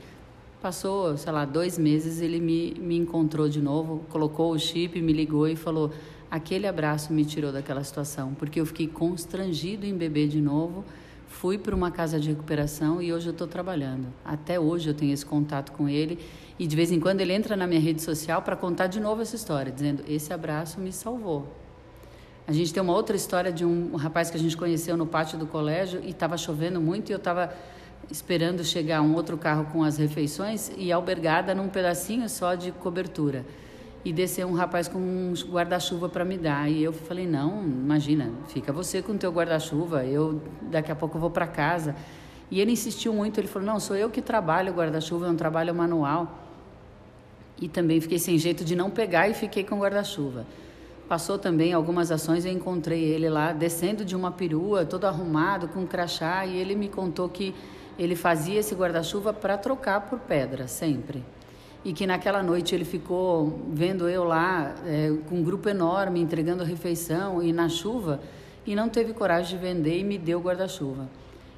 Passou, 0.62 1.16
sei 1.16 1.32
lá, 1.32 1.46
dois 1.46 1.78
meses, 1.78 2.20
ele 2.20 2.40
me, 2.40 2.74
me 2.80 2.98
encontrou 2.98 3.48
de 3.48 3.62
novo, 3.62 4.04
colocou 4.10 4.52
o 4.52 4.60
chip, 4.60 5.02
me 5.02 5.14
ligou 5.14 5.48
e 5.48 5.56
falou: 5.56 5.92
aquele 6.30 6.68
abraço 6.68 7.12
me 7.14 7.26
tirou 7.26 7.52
daquela 7.52 7.84
situação, 7.84 8.34
porque 8.34 8.60
eu 8.60 8.66
fiquei 8.66 8.88
constrangido 8.88 9.86
em 9.86 9.96
beber 9.96 10.28
de 10.28 10.42
novo. 10.42 10.86
Fui 11.28 11.58
para 11.58 11.76
uma 11.76 11.92
casa 11.92 12.20
de 12.20 12.30
recuperação 12.30 13.02
e 13.02 13.14
hoje 13.14 13.28
eu 13.28 13.32
estou 13.32 13.48
trabalhando. 13.48 14.08
Até 14.26 14.60
hoje 14.60 14.90
eu 14.90 14.94
tenho 14.94 15.14
esse 15.14 15.26
contato 15.26 15.72
com 15.72 15.88
ele 15.88 16.20
e 16.58 16.66
de 16.66 16.76
vez 16.76 16.92
em 16.92 17.00
quando 17.00 17.22
ele 17.22 17.34
entra 17.34 17.56
na 17.56 17.68
minha 17.68 17.80
rede 17.80 18.02
social 18.02 18.42
para 18.42 18.56
contar 18.56 18.88
de 18.88 19.00
novo 19.00 19.22
essa 19.22 19.36
história, 19.36 19.72
dizendo: 19.72 20.04
Esse 20.08 20.34
abraço 20.34 20.80
me 20.80 20.92
salvou. 20.92 21.48
A 22.48 22.52
gente 22.52 22.74
tem 22.74 22.82
uma 22.82 22.94
outra 22.94 23.16
história 23.16 23.52
de 23.52 23.64
um 23.64 23.96
rapaz 23.96 24.32
que 24.32 24.36
a 24.36 24.40
gente 24.40 24.58
conheceu 24.58 24.98
no 24.98 25.06
pátio 25.06 25.38
do 25.38 25.46
colégio 25.46 26.02
e 26.04 26.10
estava 26.10 26.36
chovendo 26.36 26.82
muito 26.82 27.10
e 27.10 27.14
eu 27.14 27.18
estava 27.18 27.54
esperando 28.10 28.64
chegar 28.64 29.02
um 29.04 29.14
outro 29.14 29.38
carro 29.38 29.66
com 29.72 29.84
as 29.84 29.98
refeições 29.98 30.72
e 30.76 30.92
albergada 30.92 31.54
num 31.54 31.70
pedacinho 31.70 32.28
só 32.28 32.56
de 32.56 32.72
cobertura. 32.72 33.46
E 34.04 34.14
desceu 34.14 34.48
um 34.48 34.54
rapaz 34.54 34.88
com 34.88 34.98
um 34.98 35.34
guarda-chuva 35.52 36.08
para 36.08 36.24
me 36.24 36.38
dar. 36.38 36.70
E 36.70 36.82
eu 36.82 36.94
falei: 36.94 37.28
"Não, 37.28 37.64
imagina, 37.64 38.32
fica 38.48 38.72
você 38.72 39.02
com 39.02 39.14
o 39.14 39.18
teu 39.18 39.32
guarda-chuva, 39.32 40.06
eu 40.06 40.42
daqui 40.62 40.92
a 40.92 40.96
pouco 40.96 41.18
eu 41.18 41.22
vou 41.22 41.30
para 41.30 41.46
casa". 41.48 41.96
E 42.50 42.60
ele 42.62 42.72
insistiu 42.72 43.14
muito, 43.14 43.40
ele 43.40 43.48
falou: 43.48 43.66
"Não, 43.66 43.80
sou 43.80 43.96
eu 43.96 44.10
que 44.10 44.22
trabalho 44.22 44.74
guarda-chuva, 44.74 45.28
é 45.28 45.30
um 45.30 45.36
trabalho 45.36 45.76
manual". 45.76 46.46
E 47.62 47.68
também 47.68 48.00
fiquei 48.00 48.18
sem 48.18 48.38
jeito 48.38 48.64
de 48.64 48.76
não 48.76 48.90
pegar 48.90 49.28
e 49.28 49.34
fiquei 49.34 49.64
com 49.66 49.76
o 49.76 49.80
guarda-chuva. 49.80 50.46
Passou 51.10 51.38
também 51.38 51.74
algumas 51.74 52.12
ações, 52.12 52.46
eu 52.46 52.52
encontrei 52.52 53.04
ele 53.04 53.30
lá 53.30 53.52
descendo 53.52 54.06
de 54.06 54.16
uma 54.16 54.32
perua, 54.32 54.86
todo 54.86 55.06
arrumado, 55.06 55.68
com 55.68 55.82
um 55.82 55.88
crachá, 55.88 56.46
e 56.46 56.56
ele 56.56 56.76
me 56.76 56.88
contou 56.88 57.28
que 57.28 57.54
ele 57.98 58.16
fazia 58.16 58.60
esse 58.60 58.74
guarda-chuva 58.76 59.34
para 59.34 59.58
trocar 59.58 60.02
por 60.02 60.20
pedra, 60.20 60.68
sempre. 60.68 61.24
E 61.84 61.94
que 61.94 62.06
naquela 62.06 62.44
noite 62.44 62.76
ele 62.76 62.84
ficou 62.84 63.62
vendo 63.72 64.10
eu 64.10 64.24
lá, 64.24 64.76
é, 64.86 65.16
com 65.30 65.36
um 65.36 65.44
grupo 65.44 65.70
enorme, 65.70 66.20
entregando 66.20 66.64
refeição 66.64 67.42
e 67.42 67.54
na 67.54 67.70
chuva, 67.70 68.20
e 68.66 68.76
não 68.76 68.90
teve 68.90 69.14
coragem 69.14 69.58
de 69.58 69.64
vender 69.66 69.98
e 69.98 70.04
me 70.04 70.18
deu 70.18 70.40
o 70.40 70.42
guarda-chuva. 70.42 71.10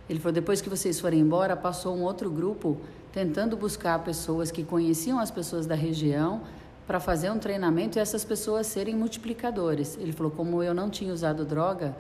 Ele 0.10 0.20
falou: 0.20 0.34
depois 0.34 0.62
que 0.62 0.70
vocês 0.70 1.00
forem 1.00 1.20
embora, 1.20 1.56
passou 1.56 1.96
um 1.96 2.04
outro 2.04 2.30
grupo 2.30 2.78
tentando 3.12 3.58
buscar 3.58 4.00
pessoas 4.00 4.52
que 4.52 4.64
conheciam 4.64 5.20
as 5.20 5.32
pessoas 5.32 5.66
da 5.66 5.76
região 5.76 6.42
para 6.86 7.00
fazer 7.00 7.30
um 7.32 7.40
treinamento 7.40 7.98
e 7.98 8.02
essas 8.02 8.24
pessoas 8.26 8.68
serem 8.68 8.96
multiplicadores. 8.96 9.98
Ele 9.98 10.12
falou: 10.12 10.32
como 10.32 10.62
eu 10.62 10.74
não 10.74 10.90
tinha 10.90 11.14
usado 11.14 11.46
droga, 11.46 11.96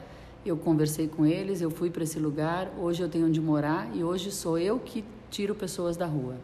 eu 0.45 0.57
conversei 0.57 1.07
com 1.07 1.25
eles, 1.25 1.61
eu 1.61 1.69
fui 1.69 1.89
para 1.89 2.03
esse 2.03 2.19
lugar, 2.19 2.69
hoje 2.79 3.01
eu 3.01 3.09
tenho 3.09 3.27
onde 3.27 3.39
morar 3.39 3.89
e 3.93 4.03
hoje 4.03 4.31
sou 4.31 4.57
eu 4.57 4.79
que 4.79 5.03
tiro 5.29 5.55
pessoas 5.55 5.95
da 5.95 6.05
rua. 6.05 6.35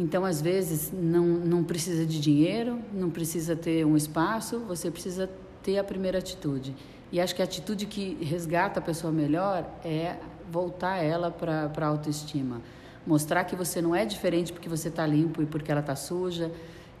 Então, 0.00 0.24
às 0.24 0.40
vezes, 0.40 0.90
não, 0.90 1.26
não 1.26 1.62
precisa 1.62 2.06
de 2.06 2.18
dinheiro, 2.18 2.78
não 2.90 3.10
precisa 3.10 3.54
ter 3.54 3.84
um 3.84 3.98
espaço, 3.98 4.60
você 4.60 4.90
precisa 4.90 5.28
ter 5.62 5.76
a 5.76 5.84
primeira 5.84 6.16
atitude. 6.16 6.74
E 7.12 7.20
acho 7.20 7.34
que 7.34 7.42
a 7.42 7.44
atitude 7.44 7.84
que 7.84 8.16
resgata 8.24 8.80
a 8.80 8.82
pessoa 8.82 9.12
melhor 9.12 9.62
é 9.84 10.16
voltar 10.50 10.96
ela 11.04 11.30
para 11.30 11.70
a 11.76 11.86
autoestima. 11.86 12.62
Mostrar 13.06 13.44
que 13.44 13.54
você 13.54 13.82
não 13.82 13.94
é 13.94 14.06
diferente 14.06 14.54
porque 14.54 14.70
você 14.70 14.88
está 14.88 15.06
limpo 15.06 15.42
e 15.42 15.46
porque 15.46 15.70
ela 15.70 15.82
está 15.82 15.94
suja, 15.94 16.50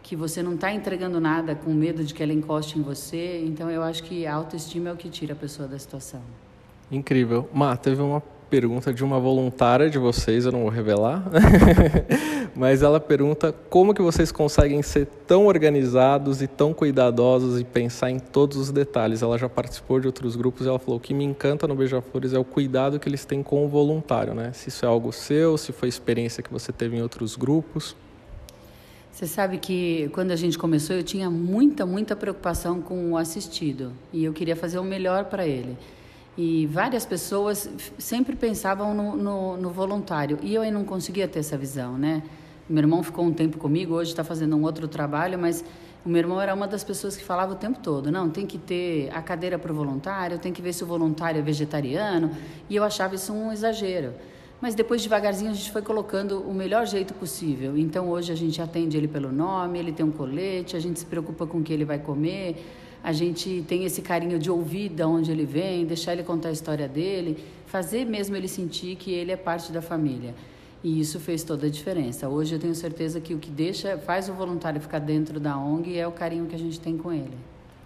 que 0.02 0.14
você 0.14 0.42
não 0.42 0.54
está 0.54 0.70
entregando 0.70 1.18
nada 1.18 1.54
com 1.54 1.72
medo 1.72 2.04
de 2.04 2.12
que 2.12 2.22
ela 2.22 2.34
encoste 2.34 2.78
em 2.78 2.82
você. 2.82 3.42
Então, 3.46 3.70
eu 3.70 3.82
acho 3.82 4.02
que 4.02 4.26
a 4.26 4.34
autoestima 4.34 4.90
é 4.90 4.92
o 4.92 4.96
que 4.96 5.08
tira 5.08 5.32
a 5.32 5.36
pessoa 5.36 5.66
da 5.66 5.78
situação. 5.78 6.20
Incrível. 6.92 7.48
Má, 7.50 7.74
teve 7.78 8.02
uma 8.02 8.22
pergunta 8.50 8.92
de 8.92 9.04
uma 9.04 9.20
voluntária 9.20 9.88
de 9.88 9.96
vocês, 9.96 10.44
eu 10.44 10.50
não 10.50 10.62
vou 10.62 10.68
revelar, 10.68 11.24
mas 12.54 12.82
ela 12.82 12.98
pergunta 12.98 13.54
como 13.70 13.94
que 13.94 14.02
vocês 14.02 14.32
conseguem 14.32 14.82
ser 14.82 15.06
tão 15.26 15.46
organizados 15.46 16.42
e 16.42 16.48
tão 16.48 16.74
cuidadosos 16.74 17.60
e 17.60 17.64
pensar 17.64 18.10
em 18.10 18.18
todos 18.18 18.56
os 18.56 18.72
detalhes. 18.72 19.22
Ela 19.22 19.38
já 19.38 19.48
participou 19.48 20.00
de 20.00 20.08
outros 20.08 20.34
grupos 20.34 20.66
e 20.66 20.68
ela 20.68 20.80
falou 20.80 20.98
que 20.98 21.14
me 21.14 21.24
encanta 21.24 21.68
no 21.68 21.76
Beija-Flores 21.76 22.32
é 22.32 22.38
o 22.38 22.44
cuidado 22.44 22.98
que 22.98 23.08
eles 23.08 23.24
têm 23.24 23.40
com 23.40 23.64
o 23.64 23.68
voluntário, 23.68 24.34
né? 24.34 24.50
Se 24.52 24.68
isso 24.68 24.84
é 24.84 24.88
algo 24.88 25.12
seu, 25.12 25.56
se 25.56 25.70
foi 25.70 25.88
experiência 25.88 26.42
que 26.42 26.52
você 26.52 26.72
teve 26.72 26.96
em 26.96 27.02
outros 27.02 27.36
grupos. 27.36 27.94
Você 29.12 29.26
sabe 29.26 29.58
que 29.58 30.10
quando 30.12 30.32
a 30.32 30.36
gente 30.36 30.58
começou 30.58 30.96
eu 30.96 31.04
tinha 31.04 31.30
muita, 31.30 31.86
muita 31.86 32.16
preocupação 32.16 32.80
com 32.82 33.12
o 33.12 33.16
assistido 33.16 33.92
e 34.12 34.24
eu 34.24 34.32
queria 34.32 34.56
fazer 34.56 34.78
o 34.78 34.84
melhor 34.84 35.26
para 35.26 35.46
ele. 35.46 35.76
E 36.38 36.66
várias 36.66 37.04
pessoas 37.04 37.68
sempre 37.98 38.36
pensavam 38.36 38.94
no, 38.94 39.16
no, 39.16 39.56
no, 39.56 39.70
voluntário 39.70 40.38
e 40.42 40.54
eu 40.54 40.62
aí 40.62 40.70
não 40.70 40.84
conseguia 40.84 41.26
ter 41.26 41.40
essa 41.40 41.58
visão, 41.58 41.98
né? 41.98 42.22
Meu 42.68 42.82
irmão 42.82 43.02
ficou 43.02 43.24
um 43.24 43.32
tempo 43.32 43.58
comigo, 43.58 43.94
hoje 43.94 44.10
está 44.10 44.22
fazendo 44.22 44.56
um 44.56 44.62
outro 44.62 44.86
trabalho, 44.86 45.38
mas 45.38 45.64
o 46.04 46.08
meu 46.08 46.20
irmão 46.20 46.40
era 46.40 46.54
uma 46.54 46.66
das 46.66 46.84
pessoas 46.84 47.16
que 47.16 47.24
falava 47.24 47.52
o 47.52 47.56
tempo 47.56 47.80
todo: 47.80 48.10
não, 48.10 48.30
tem 48.30 48.46
que 48.46 48.58
ter 48.58 49.10
a 49.12 49.20
cadeira 49.20 49.58
para 49.58 49.72
o 49.72 49.74
voluntário, 49.74 50.38
tem 50.38 50.52
que 50.52 50.62
ver 50.62 50.72
se 50.72 50.84
o 50.84 50.86
voluntário 50.86 51.38
é 51.38 51.42
vegetariano, 51.42 52.30
e 52.68 52.76
eu 52.76 52.84
achava 52.84 53.16
isso 53.16 53.32
um 53.32 53.52
exagero. 53.52 54.14
Mas 54.60 54.74
depois, 54.74 55.02
devagarzinho, 55.02 55.50
a 55.50 55.54
gente 55.54 55.70
foi 55.72 55.80
colocando 55.80 56.42
o 56.42 56.52
melhor 56.52 56.86
jeito 56.86 57.14
possível. 57.14 57.78
Então, 57.78 58.10
hoje 58.10 58.30
a 58.30 58.34
gente 58.34 58.60
atende 58.60 58.94
ele 58.94 59.08
pelo 59.08 59.32
nome, 59.32 59.78
ele 59.78 59.90
tem 59.90 60.04
um 60.04 60.10
colete, 60.10 60.76
a 60.76 60.80
gente 60.80 61.00
se 61.00 61.06
preocupa 61.06 61.46
com 61.46 61.58
o 61.58 61.62
que 61.62 61.72
ele 61.72 61.84
vai 61.84 61.98
comer, 61.98 62.62
a 63.02 63.12
gente 63.12 63.64
tem 63.66 63.84
esse 63.84 64.02
carinho 64.02 64.38
de 64.38 64.50
ouvir 64.50 64.88
de 64.88 65.02
onde 65.02 65.30
ele 65.30 65.44
vem, 65.44 65.84
deixar 65.86 66.12
ele 66.12 66.22
contar 66.22 66.50
a 66.50 66.52
história 66.52 66.88
dele, 66.88 67.42
fazer 67.66 68.04
mesmo 68.04 68.36
ele 68.36 68.48
sentir 68.48 68.96
que 68.96 69.12
ele 69.12 69.32
é 69.32 69.36
parte 69.36 69.72
da 69.72 69.80
família. 69.80 70.34
E 70.82 71.00
isso 71.00 71.20
fez 71.20 71.42
toda 71.42 71.66
a 71.66 71.70
diferença. 71.70 72.28
Hoje 72.28 72.54
eu 72.54 72.58
tenho 72.58 72.74
certeza 72.74 73.20
que 73.20 73.34
o 73.34 73.38
que 73.38 73.50
deixa, 73.50 73.98
faz 73.98 74.28
o 74.28 74.32
voluntário 74.32 74.80
ficar 74.80 74.98
dentro 74.98 75.38
da 75.38 75.56
ONG 75.58 75.98
é 75.98 76.06
o 76.06 76.12
carinho 76.12 76.46
que 76.46 76.54
a 76.54 76.58
gente 76.58 76.80
tem 76.80 76.96
com 76.96 77.12
ele. 77.12 77.36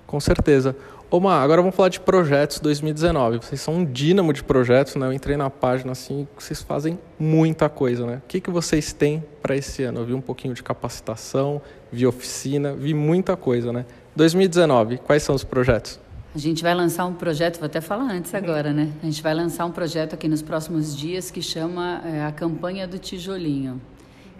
Com 0.06 0.20
certeza. 0.20 0.76
Omar, 1.10 1.42
agora 1.42 1.60
vamos 1.60 1.76
falar 1.76 1.88
de 1.88 2.00
projetos 2.00 2.60
2019. 2.60 3.38
Vocês 3.38 3.60
são 3.60 3.74
um 3.74 3.84
dínamo 3.84 4.32
de 4.32 4.42
projetos, 4.42 4.96
né? 4.96 5.06
Eu 5.06 5.12
entrei 5.12 5.36
na 5.36 5.48
página 5.48 5.92
assim, 5.92 6.26
vocês 6.36 6.62
fazem 6.62 6.98
muita 7.18 7.68
coisa, 7.68 8.06
né? 8.06 8.22
O 8.24 8.28
que, 8.28 8.40
que 8.40 8.50
vocês 8.50 8.92
têm 8.92 9.24
para 9.42 9.56
esse 9.56 9.82
ano? 9.82 10.00
Eu 10.00 10.06
vi 10.06 10.14
um 10.14 10.20
pouquinho 10.20 10.54
de 10.54 10.62
capacitação, 10.62 11.60
vi 11.90 12.06
oficina, 12.06 12.74
vi 12.74 12.94
muita 12.94 13.36
coisa, 13.36 13.72
né? 13.72 13.86
2019, 14.16 14.98
quais 14.98 15.24
são 15.24 15.34
os 15.34 15.42
projetos? 15.42 15.98
A 16.34 16.38
gente 16.38 16.62
vai 16.62 16.72
lançar 16.72 17.04
um 17.04 17.14
projeto, 17.14 17.58
vou 17.58 17.66
até 17.66 17.80
falar 17.80 18.10
antes 18.12 18.32
agora, 18.32 18.72
né? 18.72 18.92
A 19.02 19.06
gente 19.06 19.20
vai 19.20 19.34
lançar 19.34 19.64
um 19.66 19.72
projeto 19.72 20.14
aqui 20.14 20.28
nos 20.28 20.40
próximos 20.40 20.96
dias 20.96 21.32
que 21.32 21.42
chama 21.42 22.00
é, 22.04 22.24
a 22.24 22.30
Campanha 22.30 22.86
do 22.86 22.96
Tijolinho, 22.96 23.80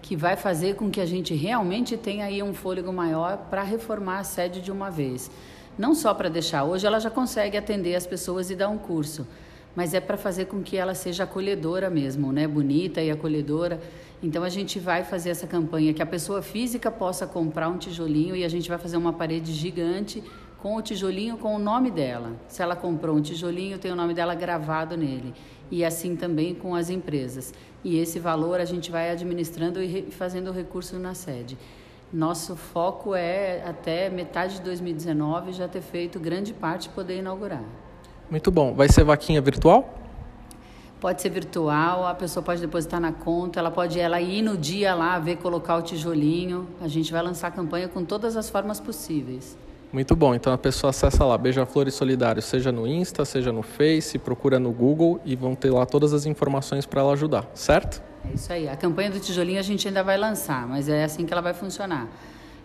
que 0.00 0.14
vai 0.14 0.36
fazer 0.36 0.76
com 0.76 0.90
que 0.90 1.00
a 1.00 1.06
gente 1.06 1.34
realmente 1.34 1.96
tenha 1.96 2.26
aí 2.26 2.40
um 2.40 2.54
fôlego 2.54 2.92
maior 2.92 3.36
para 3.50 3.64
reformar 3.64 4.20
a 4.20 4.24
sede 4.24 4.60
de 4.60 4.70
uma 4.70 4.90
vez. 4.90 5.28
Não 5.76 5.92
só 5.92 6.14
para 6.14 6.28
deixar, 6.28 6.62
hoje 6.62 6.86
ela 6.86 7.00
já 7.00 7.10
consegue 7.10 7.56
atender 7.56 7.96
as 7.96 8.06
pessoas 8.06 8.50
e 8.50 8.54
dar 8.54 8.68
um 8.68 8.78
curso, 8.78 9.26
mas 9.74 9.92
é 9.92 9.98
para 9.98 10.16
fazer 10.16 10.44
com 10.44 10.62
que 10.62 10.76
ela 10.76 10.94
seja 10.94 11.24
acolhedora 11.24 11.90
mesmo, 11.90 12.30
né? 12.30 12.46
Bonita 12.46 13.00
e 13.00 13.10
acolhedora. 13.10 13.80
Então 14.24 14.42
a 14.42 14.48
gente 14.48 14.78
vai 14.78 15.04
fazer 15.04 15.28
essa 15.28 15.46
campanha 15.46 15.92
que 15.92 16.00
a 16.00 16.06
pessoa 16.06 16.40
física 16.40 16.90
possa 16.90 17.26
comprar 17.26 17.68
um 17.68 17.76
tijolinho 17.76 18.34
e 18.34 18.42
a 18.42 18.48
gente 18.48 18.70
vai 18.70 18.78
fazer 18.78 18.96
uma 18.96 19.12
parede 19.12 19.52
gigante 19.52 20.24
com 20.62 20.76
o 20.76 20.80
tijolinho 20.80 21.36
com 21.36 21.54
o 21.54 21.58
nome 21.58 21.90
dela. 21.90 22.32
Se 22.48 22.62
ela 22.62 22.74
comprou 22.74 23.14
um 23.14 23.20
tijolinho, 23.20 23.76
tem 23.76 23.92
o 23.92 23.94
nome 23.94 24.14
dela 24.14 24.34
gravado 24.34 24.96
nele. 24.96 25.34
E 25.70 25.84
assim 25.84 26.16
também 26.16 26.54
com 26.54 26.74
as 26.74 26.88
empresas. 26.88 27.52
E 27.84 27.98
esse 27.98 28.18
valor 28.18 28.60
a 28.60 28.64
gente 28.64 28.90
vai 28.90 29.10
administrando 29.10 29.82
e 29.82 30.10
fazendo 30.10 30.48
o 30.48 30.54
recurso 30.54 30.98
na 30.98 31.12
sede. 31.12 31.58
Nosso 32.10 32.56
foco 32.56 33.14
é 33.14 33.62
até 33.62 34.08
metade 34.08 34.54
de 34.54 34.62
2019 34.62 35.52
já 35.52 35.68
ter 35.68 35.82
feito 35.82 36.18
grande 36.18 36.54
parte 36.54 36.88
poder 36.88 37.18
inaugurar. 37.18 37.62
Muito 38.30 38.50
bom. 38.50 38.72
Vai 38.72 38.88
ser 38.88 39.04
vaquinha 39.04 39.42
virtual? 39.42 40.03
Pode 41.04 41.20
ser 41.20 41.28
virtual, 41.28 42.06
a 42.06 42.14
pessoa 42.14 42.42
pode 42.42 42.62
depositar 42.62 42.98
na 42.98 43.12
conta, 43.12 43.60
ela 43.60 43.70
pode 43.70 44.00
ela 44.00 44.22
ir 44.22 44.40
no 44.40 44.56
dia 44.56 44.94
lá 44.94 45.18
ver 45.18 45.36
colocar 45.36 45.76
o 45.76 45.82
tijolinho. 45.82 46.66
A 46.80 46.88
gente 46.88 47.12
vai 47.12 47.20
lançar 47.20 47.48
a 47.48 47.50
campanha 47.50 47.86
com 47.88 48.02
todas 48.02 48.38
as 48.38 48.48
formas 48.48 48.80
possíveis. 48.80 49.54
Muito 49.92 50.16
bom. 50.16 50.34
Então 50.34 50.50
a 50.50 50.56
pessoa 50.56 50.88
acessa 50.88 51.22
lá 51.22 51.36
Beija-Flores 51.36 51.92
Solidário, 51.92 52.40
seja 52.40 52.72
no 52.72 52.86
Insta, 52.86 53.22
seja 53.26 53.52
no 53.52 53.60
Face, 53.60 54.18
procura 54.18 54.58
no 54.58 54.72
Google 54.72 55.20
e 55.26 55.36
vão 55.36 55.54
ter 55.54 55.68
lá 55.68 55.84
todas 55.84 56.14
as 56.14 56.24
informações 56.24 56.86
para 56.86 57.02
ela 57.02 57.12
ajudar, 57.12 57.50
certo? 57.52 58.02
É 58.26 58.34
isso 58.34 58.50
aí. 58.50 58.66
A 58.66 58.74
campanha 58.74 59.10
do 59.10 59.20
tijolinho 59.20 59.58
a 59.58 59.62
gente 59.62 59.86
ainda 59.86 60.02
vai 60.02 60.16
lançar, 60.16 60.66
mas 60.66 60.88
é 60.88 61.04
assim 61.04 61.26
que 61.26 61.34
ela 61.34 61.42
vai 61.42 61.52
funcionar. 61.52 62.08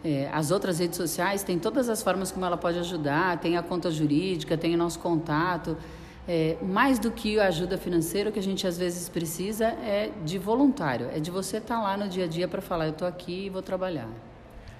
É, 0.02 0.30
as 0.32 0.50
outras 0.50 0.80
redes 0.80 0.96
sociais 0.96 1.44
têm 1.44 1.60
todas 1.60 1.90
as 1.90 2.02
formas 2.02 2.32
como 2.32 2.46
ela 2.46 2.56
pode 2.56 2.80
ajudar, 2.80 3.38
tem 3.40 3.58
a 3.58 3.62
conta 3.62 3.92
jurídica, 3.92 4.58
tem 4.58 4.76
o 4.76 4.78
nosso 4.78 5.00
contato. 5.00 5.76
É, 6.32 6.58
mais 6.62 7.00
do 7.00 7.10
que 7.10 7.40
a 7.40 7.48
ajuda 7.48 7.76
financeira, 7.76 8.30
o 8.30 8.32
que 8.32 8.38
a 8.38 8.44
gente 8.44 8.68
às 8.68 8.78
vezes 8.78 9.10
precisa 9.10 9.66
é 9.66 10.12
de 10.24 10.38
voluntário, 10.38 11.10
é 11.12 11.20
de 11.20 11.32
você 11.32 11.58
estar 11.58 11.78
tá 11.78 11.82
lá 11.82 11.98
no 11.98 12.08
dia 12.08 12.26
a 12.26 12.28
dia 12.28 12.48
para 12.48 12.62
falar, 12.62 12.86
eu 12.86 12.92
estou 12.92 13.08
aqui 13.08 13.48
e 13.48 13.50
vou 13.50 13.64
trabalhar. 13.64 14.08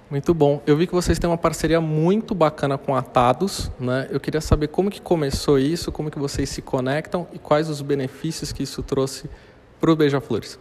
Muito 0.08 0.32
bom. 0.32 0.62
Eu 0.64 0.76
vi 0.76 0.86
que 0.86 0.92
vocês 0.92 1.18
têm 1.18 1.28
uma 1.28 1.36
parceria 1.36 1.80
muito 1.80 2.36
bacana 2.36 2.78
com 2.78 2.94
Atados, 2.94 3.68
né? 3.80 4.06
Eu 4.12 4.20
queria 4.20 4.40
saber 4.40 4.68
como 4.68 4.92
que 4.92 5.02
começou 5.02 5.58
isso, 5.58 5.90
como 5.90 6.08
que 6.08 6.20
vocês 6.20 6.48
se 6.48 6.62
conectam 6.62 7.26
e 7.32 7.38
quais 7.38 7.68
os 7.68 7.82
benefícios 7.82 8.52
que 8.52 8.62
isso 8.62 8.80
trouxe 8.80 9.28
para 9.80 9.90
o 9.90 9.96
Beija-Flores. 9.96 10.56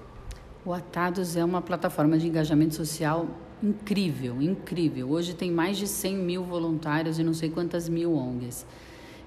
O 0.66 0.74
Atados 0.74 1.36
é 1.38 1.46
uma 1.46 1.62
plataforma 1.62 2.18
de 2.18 2.28
engajamento 2.28 2.74
social 2.74 3.28
incrível, 3.62 4.42
incrível. 4.42 5.12
Hoje 5.12 5.36
tem 5.36 5.52
mais 5.52 5.78
de 5.78 5.88
100 5.88 6.18
mil 6.18 6.44
voluntários 6.44 7.20
e 7.20 7.24
não 7.24 7.36
sei 7.36 7.52
quantas 7.52 7.88
mil 7.88 8.16
ONGs. 8.16 8.66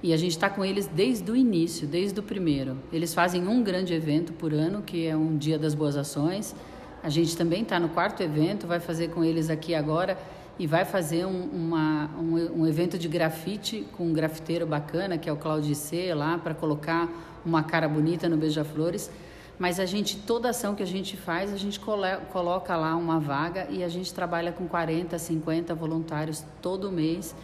E 0.03 0.13
a 0.13 0.17
gente 0.17 0.33
está 0.33 0.51
com 0.51 0.65
eles 0.65 0.89
desde 0.89 1.31
o 1.31 1.37
início, 1.37 1.87
desde 1.87 2.19
o 2.19 2.23
primeiro. 2.23 2.77
Eles 2.93 3.15
fazem 3.15 3.47
um 3.47 3.63
grande 3.63 3.95
evento 3.95 4.33
por 4.33 4.53
ano, 4.53 4.83
que 4.83 5.07
é 5.07 5.17
um 5.17 5.37
Dia 5.37 5.57
das 5.57 5.75
Boas 5.75 5.97
Ações. 5.97 6.57
A 7.05 7.09
gente 7.09 7.37
também 7.37 7.63
está 7.63 7.79
no 7.79 7.89
quarto 7.89 8.21
evento, 8.21 8.67
vai 8.67 8.81
fazer 8.81 9.11
com 9.11 9.23
eles 9.23 9.49
aqui 9.49 9.75
agora. 9.75 10.19
e 10.59 10.67
vai 10.67 10.85
fazer 10.85 11.25
um, 11.25 11.45
uma, 11.45 12.11
um, 12.19 12.61
um, 12.61 12.67
evento 12.67 12.99
de 12.99 13.09
grafite 13.09 13.87
com 13.97 14.09
um 14.09 14.13
grafiteiro 14.13 14.67
bacana, 14.67 15.17
que 15.17 15.29
é 15.29 15.33
o 15.33 15.37
Claudio 15.37 15.75
C, 15.75 16.13
lá, 16.15 16.37
para 16.37 16.53
colocar 16.53 17.09
uma 17.45 17.63
cara 17.63 17.89
bonita 17.89 18.29
no 18.29 18.37
Beija-Flores. 18.37 19.11
Mas 19.59 19.81
a 19.81 19.87
gente, 19.87 20.19
toda 20.19 20.51
ação 20.51 20.75
que 20.75 20.83
a 20.83 20.87
gente 20.87 21.17
faz, 21.17 21.53
a 21.53 21.57
gente 21.57 21.81
coloca 21.81 22.77
lá 22.77 22.95
uma 22.97 23.19
vaga 23.19 23.67
e 23.71 23.83
a 23.83 23.89
gente 23.89 24.13
trabalha 24.13 24.53
com 24.53 24.67
40, 24.69 25.19
50 25.19 25.75
voluntários 25.75 26.45
todo 26.61 26.93
mês, 26.93 27.35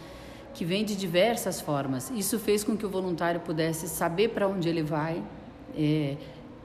que 0.53 0.65
vem 0.65 0.83
de 0.83 0.95
diversas 0.95 1.61
formas. 1.61 2.11
Isso 2.15 2.39
fez 2.39 2.63
com 2.63 2.75
que 2.75 2.85
o 2.85 2.89
voluntário 2.89 3.39
pudesse 3.39 3.87
saber 3.87 4.29
para 4.29 4.47
onde 4.47 4.67
ele 4.67 4.83
vai, 4.83 5.23
é, 5.75 6.17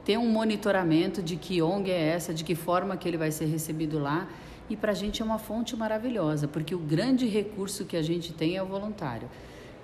ter 0.03 0.17
um 0.17 0.29
monitoramento 0.29 1.21
de 1.21 1.35
que 1.35 1.61
ONG 1.61 1.89
é 1.89 2.09
essa, 2.09 2.33
de 2.33 2.43
que 2.43 2.55
forma 2.55 2.95
que 2.97 3.07
ele 3.07 3.17
vai 3.17 3.31
ser 3.31 3.45
recebido 3.45 3.99
lá 3.99 4.27
e 4.69 4.75
para 4.75 4.91
a 4.91 4.95
gente 4.95 5.21
é 5.21 5.25
uma 5.25 5.37
fonte 5.37 5.75
maravilhosa, 5.75 6.47
porque 6.47 6.73
o 6.73 6.79
grande 6.79 7.27
recurso 7.27 7.85
que 7.85 7.95
a 7.95 8.01
gente 8.01 8.33
tem 8.33 8.57
é 8.57 8.63
o 8.63 8.65
voluntário. 8.65 9.29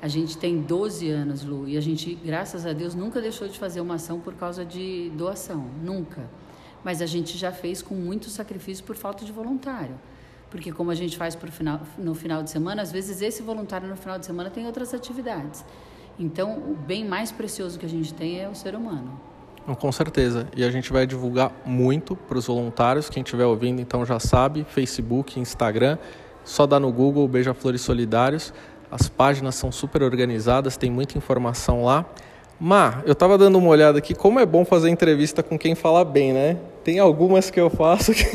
A 0.01 0.07
gente 0.07 0.37
tem 0.37 0.59
12 0.59 1.07
anos, 1.09 1.43
Lu, 1.43 1.67
e 1.67 1.77
a 1.77 1.81
gente, 1.81 2.15
graças 2.15 2.65
a 2.65 2.73
Deus, 2.73 2.95
nunca 2.95 3.21
deixou 3.21 3.47
de 3.47 3.59
fazer 3.59 3.81
uma 3.81 3.95
ação 3.95 4.19
por 4.19 4.33
causa 4.33 4.65
de 4.65 5.11
doação, 5.15 5.69
nunca. 5.83 6.27
Mas 6.83 7.03
a 7.03 7.05
gente 7.05 7.37
já 7.37 7.51
fez 7.51 7.83
com 7.83 7.93
muito 7.93 8.27
sacrifício 8.27 8.83
por 8.83 8.95
falta 8.95 9.23
de 9.23 9.31
voluntário. 9.31 9.95
Porque 10.51 10.71
como 10.71 10.91
a 10.91 10.95
gente 10.95 11.17
faz 11.17 11.33
final, 11.33 11.79
no 11.97 12.13
final 12.13 12.43
de 12.43 12.51
semana, 12.51 12.81
às 12.81 12.91
vezes 12.91 13.21
esse 13.21 13.41
voluntário 13.41 13.87
no 13.87 13.95
final 13.95 14.19
de 14.19 14.25
semana 14.25 14.49
tem 14.49 14.67
outras 14.67 14.93
atividades. 14.93 15.65
Então, 16.19 16.57
o 16.57 16.75
bem 16.75 17.05
mais 17.05 17.31
precioso 17.31 17.79
que 17.79 17.85
a 17.85 17.89
gente 17.89 18.13
tem 18.13 18.39
é 18.39 18.49
o 18.49 18.53
ser 18.53 18.75
humano. 18.75 19.19
Com 19.79 19.91
certeza. 19.91 20.47
E 20.55 20.63
a 20.63 20.69
gente 20.69 20.91
vai 20.91 21.07
divulgar 21.07 21.51
muito 21.65 22.15
para 22.15 22.37
os 22.37 22.47
voluntários. 22.47 23.09
Quem 23.09 23.23
estiver 23.23 23.45
ouvindo, 23.45 23.79
então 23.79 24.05
já 24.05 24.19
sabe: 24.19 24.65
Facebook, 24.67 25.39
Instagram. 25.39 25.97
Só 26.43 26.67
dá 26.67 26.79
no 26.79 26.91
Google 26.91 27.27
Beija-Flores 27.27 27.81
Solidários. 27.81 28.53
As 28.91 29.07
páginas 29.07 29.55
são 29.55 29.71
super 29.71 30.03
organizadas, 30.03 30.75
tem 30.75 30.91
muita 30.91 31.17
informação 31.17 31.85
lá. 31.85 32.05
Mar, 32.59 33.03
eu 33.05 33.13
estava 33.13 33.37
dando 33.37 33.57
uma 33.57 33.69
olhada 33.69 33.97
aqui, 33.97 34.13
como 34.13 34.39
é 34.39 34.45
bom 34.45 34.65
fazer 34.65 34.89
entrevista 34.89 35.41
com 35.41 35.57
quem 35.57 35.75
fala 35.75 36.03
bem, 36.03 36.33
né? 36.33 36.57
Tem 36.83 36.99
algumas 36.99 37.49
que 37.49 37.59
eu 37.59 37.69
faço 37.69 38.11
que... 38.13 38.25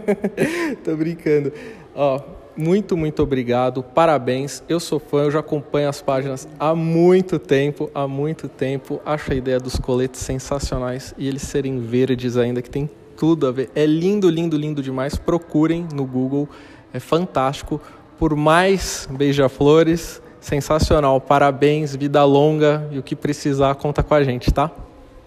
Tô 0.84 0.96
brincando. 0.96 1.52
Ó, 1.94 2.20
muito, 2.56 2.96
muito 2.96 3.22
obrigado, 3.22 3.82
parabéns. 3.82 4.62
Eu 4.68 4.78
sou 4.78 4.98
fã, 4.98 5.22
eu 5.22 5.30
já 5.30 5.40
acompanho 5.40 5.88
as 5.88 6.02
páginas 6.02 6.46
há 6.58 6.74
muito 6.74 7.38
tempo, 7.38 7.90
há 7.94 8.06
muito 8.06 8.48
tempo. 8.48 9.00
Acho 9.04 9.32
a 9.32 9.34
ideia 9.34 9.58
dos 9.58 9.76
coletes 9.76 10.20
sensacionais 10.20 11.14
e 11.16 11.26
eles 11.26 11.42
serem 11.42 11.80
verdes 11.80 12.36
ainda, 12.36 12.60
que 12.60 12.68
tem 12.68 12.88
tudo 13.16 13.46
a 13.46 13.52
ver. 13.52 13.70
É 13.74 13.86
lindo, 13.86 14.28
lindo, 14.28 14.58
lindo 14.58 14.82
demais. 14.82 15.16
Procurem 15.16 15.86
no 15.94 16.04
Google, 16.04 16.48
é 16.92 17.00
fantástico. 17.00 17.80
Por 18.18 18.36
mais 18.36 19.08
beija-flores, 19.10 20.20
sensacional. 20.40 21.20
Parabéns, 21.20 21.96
vida 21.96 22.22
longa 22.24 22.86
e 22.90 22.98
o 22.98 23.02
que 23.02 23.16
precisar, 23.16 23.74
conta 23.76 24.02
com 24.02 24.14
a 24.14 24.22
gente, 24.22 24.52
tá? 24.52 24.70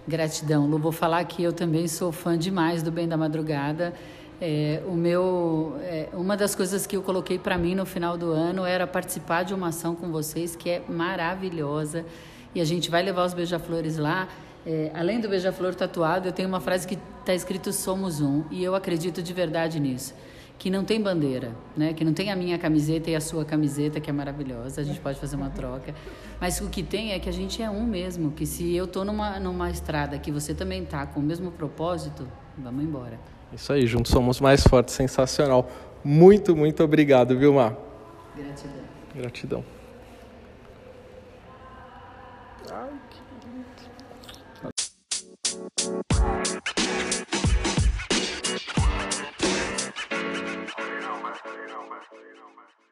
Gratidão, 0.07 0.67
Lu. 0.67 0.77
Vou 0.77 0.91
falar 0.91 1.24
que 1.24 1.41
eu 1.41 1.53
também 1.53 1.88
sou 1.88 2.12
fã 2.12 2.38
demais 2.38 2.83
do 2.83 2.91
Bem 2.91 3.07
da 3.07 3.15
Madrugada. 3.15 3.93
É, 4.41 4.81
o 4.86 4.93
meu, 4.93 5.77
é, 5.81 6.10
uma 6.13 6.36
das 6.36 6.53
coisas 6.53 6.86
que 6.86 6.98
eu 6.98 7.01
coloquei 7.01 7.39
para 7.39 7.57
mim 7.57 7.75
no 7.75 7.86
final 7.86 8.17
do 8.17 8.31
ano 8.31 8.65
era 8.65 8.86
participar 8.86 9.43
de 9.43 9.53
uma 9.53 9.69
ação 9.69 9.95
com 9.95 10.12
vocês 10.12 10.55
que 10.55 10.69
é 10.69 10.81
maravilhosa 10.89 12.05
e 12.53 12.60
a 12.60 12.65
gente 12.65 12.91
vai 12.91 13.01
levar 13.01 13.25
os 13.25 13.33
beija-flores 13.33 13.98
lá. 13.98 14.27
É, 14.65 14.91
além 14.93 15.22
do 15.22 15.29
beija-flor 15.29 15.74
tatuado, 15.75 16.27
eu 16.27 16.33
tenho 16.33 16.50
uma 16.50 16.60
frase 16.60 16.86
que 16.86 16.98
está 17.22 17.33
escrito 17.33 17.72
somos 17.72 18.19
um 18.19 18.43
e 18.51 18.62
eu 18.62 18.75
acredito 18.75 19.22
de 19.22 19.33
verdade 19.33 19.79
nisso. 19.79 20.13
Que 20.57 20.69
não 20.69 20.86
tem 20.86 21.01
bandeira, 21.01 21.51
né? 21.75 21.93
Que 21.93 22.05
não 22.05 22.13
tem 22.13 22.31
a 22.31 22.36
minha 22.36 22.57
camiseta 22.57 23.10
e 23.10 23.15
a 23.15 23.22
sua 23.22 23.43
camiseta, 23.43 24.00
que 24.00 24.10
é 24.10 24.13
maravilhosa, 24.13 24.79
a 24.79 24.83
gente 24.83 25.00
pode 25.00 25.19
fazer 25.19 25.36
uma 25.36 25.50
troca. 25.50 25.93
Mas 26.39 26.62
o 26.62 26.69
que 26.69 26.81
tem 26.81 27.12
é 27.12 27.19
que 27.19 27.27
a 27.27 27.33
gente 27.33 27.62
é 27.62 27.69
um 27.69 27.86
mesmo, 27.86 28.31
que 28.31 28.45
se 28.45 28.74
eu 28.74 28.86
estou 28.86 29.03
numa, 29.03 29.39
numa 29.39 29.69
estrada 29.69 30.17
que 30.17 30.31
você 30.31 30.53
também 30.53 30.83
está 30.83 31.05
com 31.05 31.19
o 31.19 31.24
mesmo 31.24 31.51
propósito, 31.51 32.27
vamos 32.57 32.83
embora. 32.83 33.19
Isso 33.51 33.72
aí, 33.74 33.86
juntos 33.86 34.12
somos 34.12 34.39
mais 34.39 34.63
fortes, 34.63 34.95
sensacional. 34.95 35.69
Muito, 36.03 36.55
muito 36.55 36.83
obrigado, 36.83 37.37
Vilmar. 37.37 37.75
Gratidão. 38.35 38.83
Gratidão. 39.16 39.82
you 52.22 52.36
know, 52.38 52.50
man. 52.58 52.82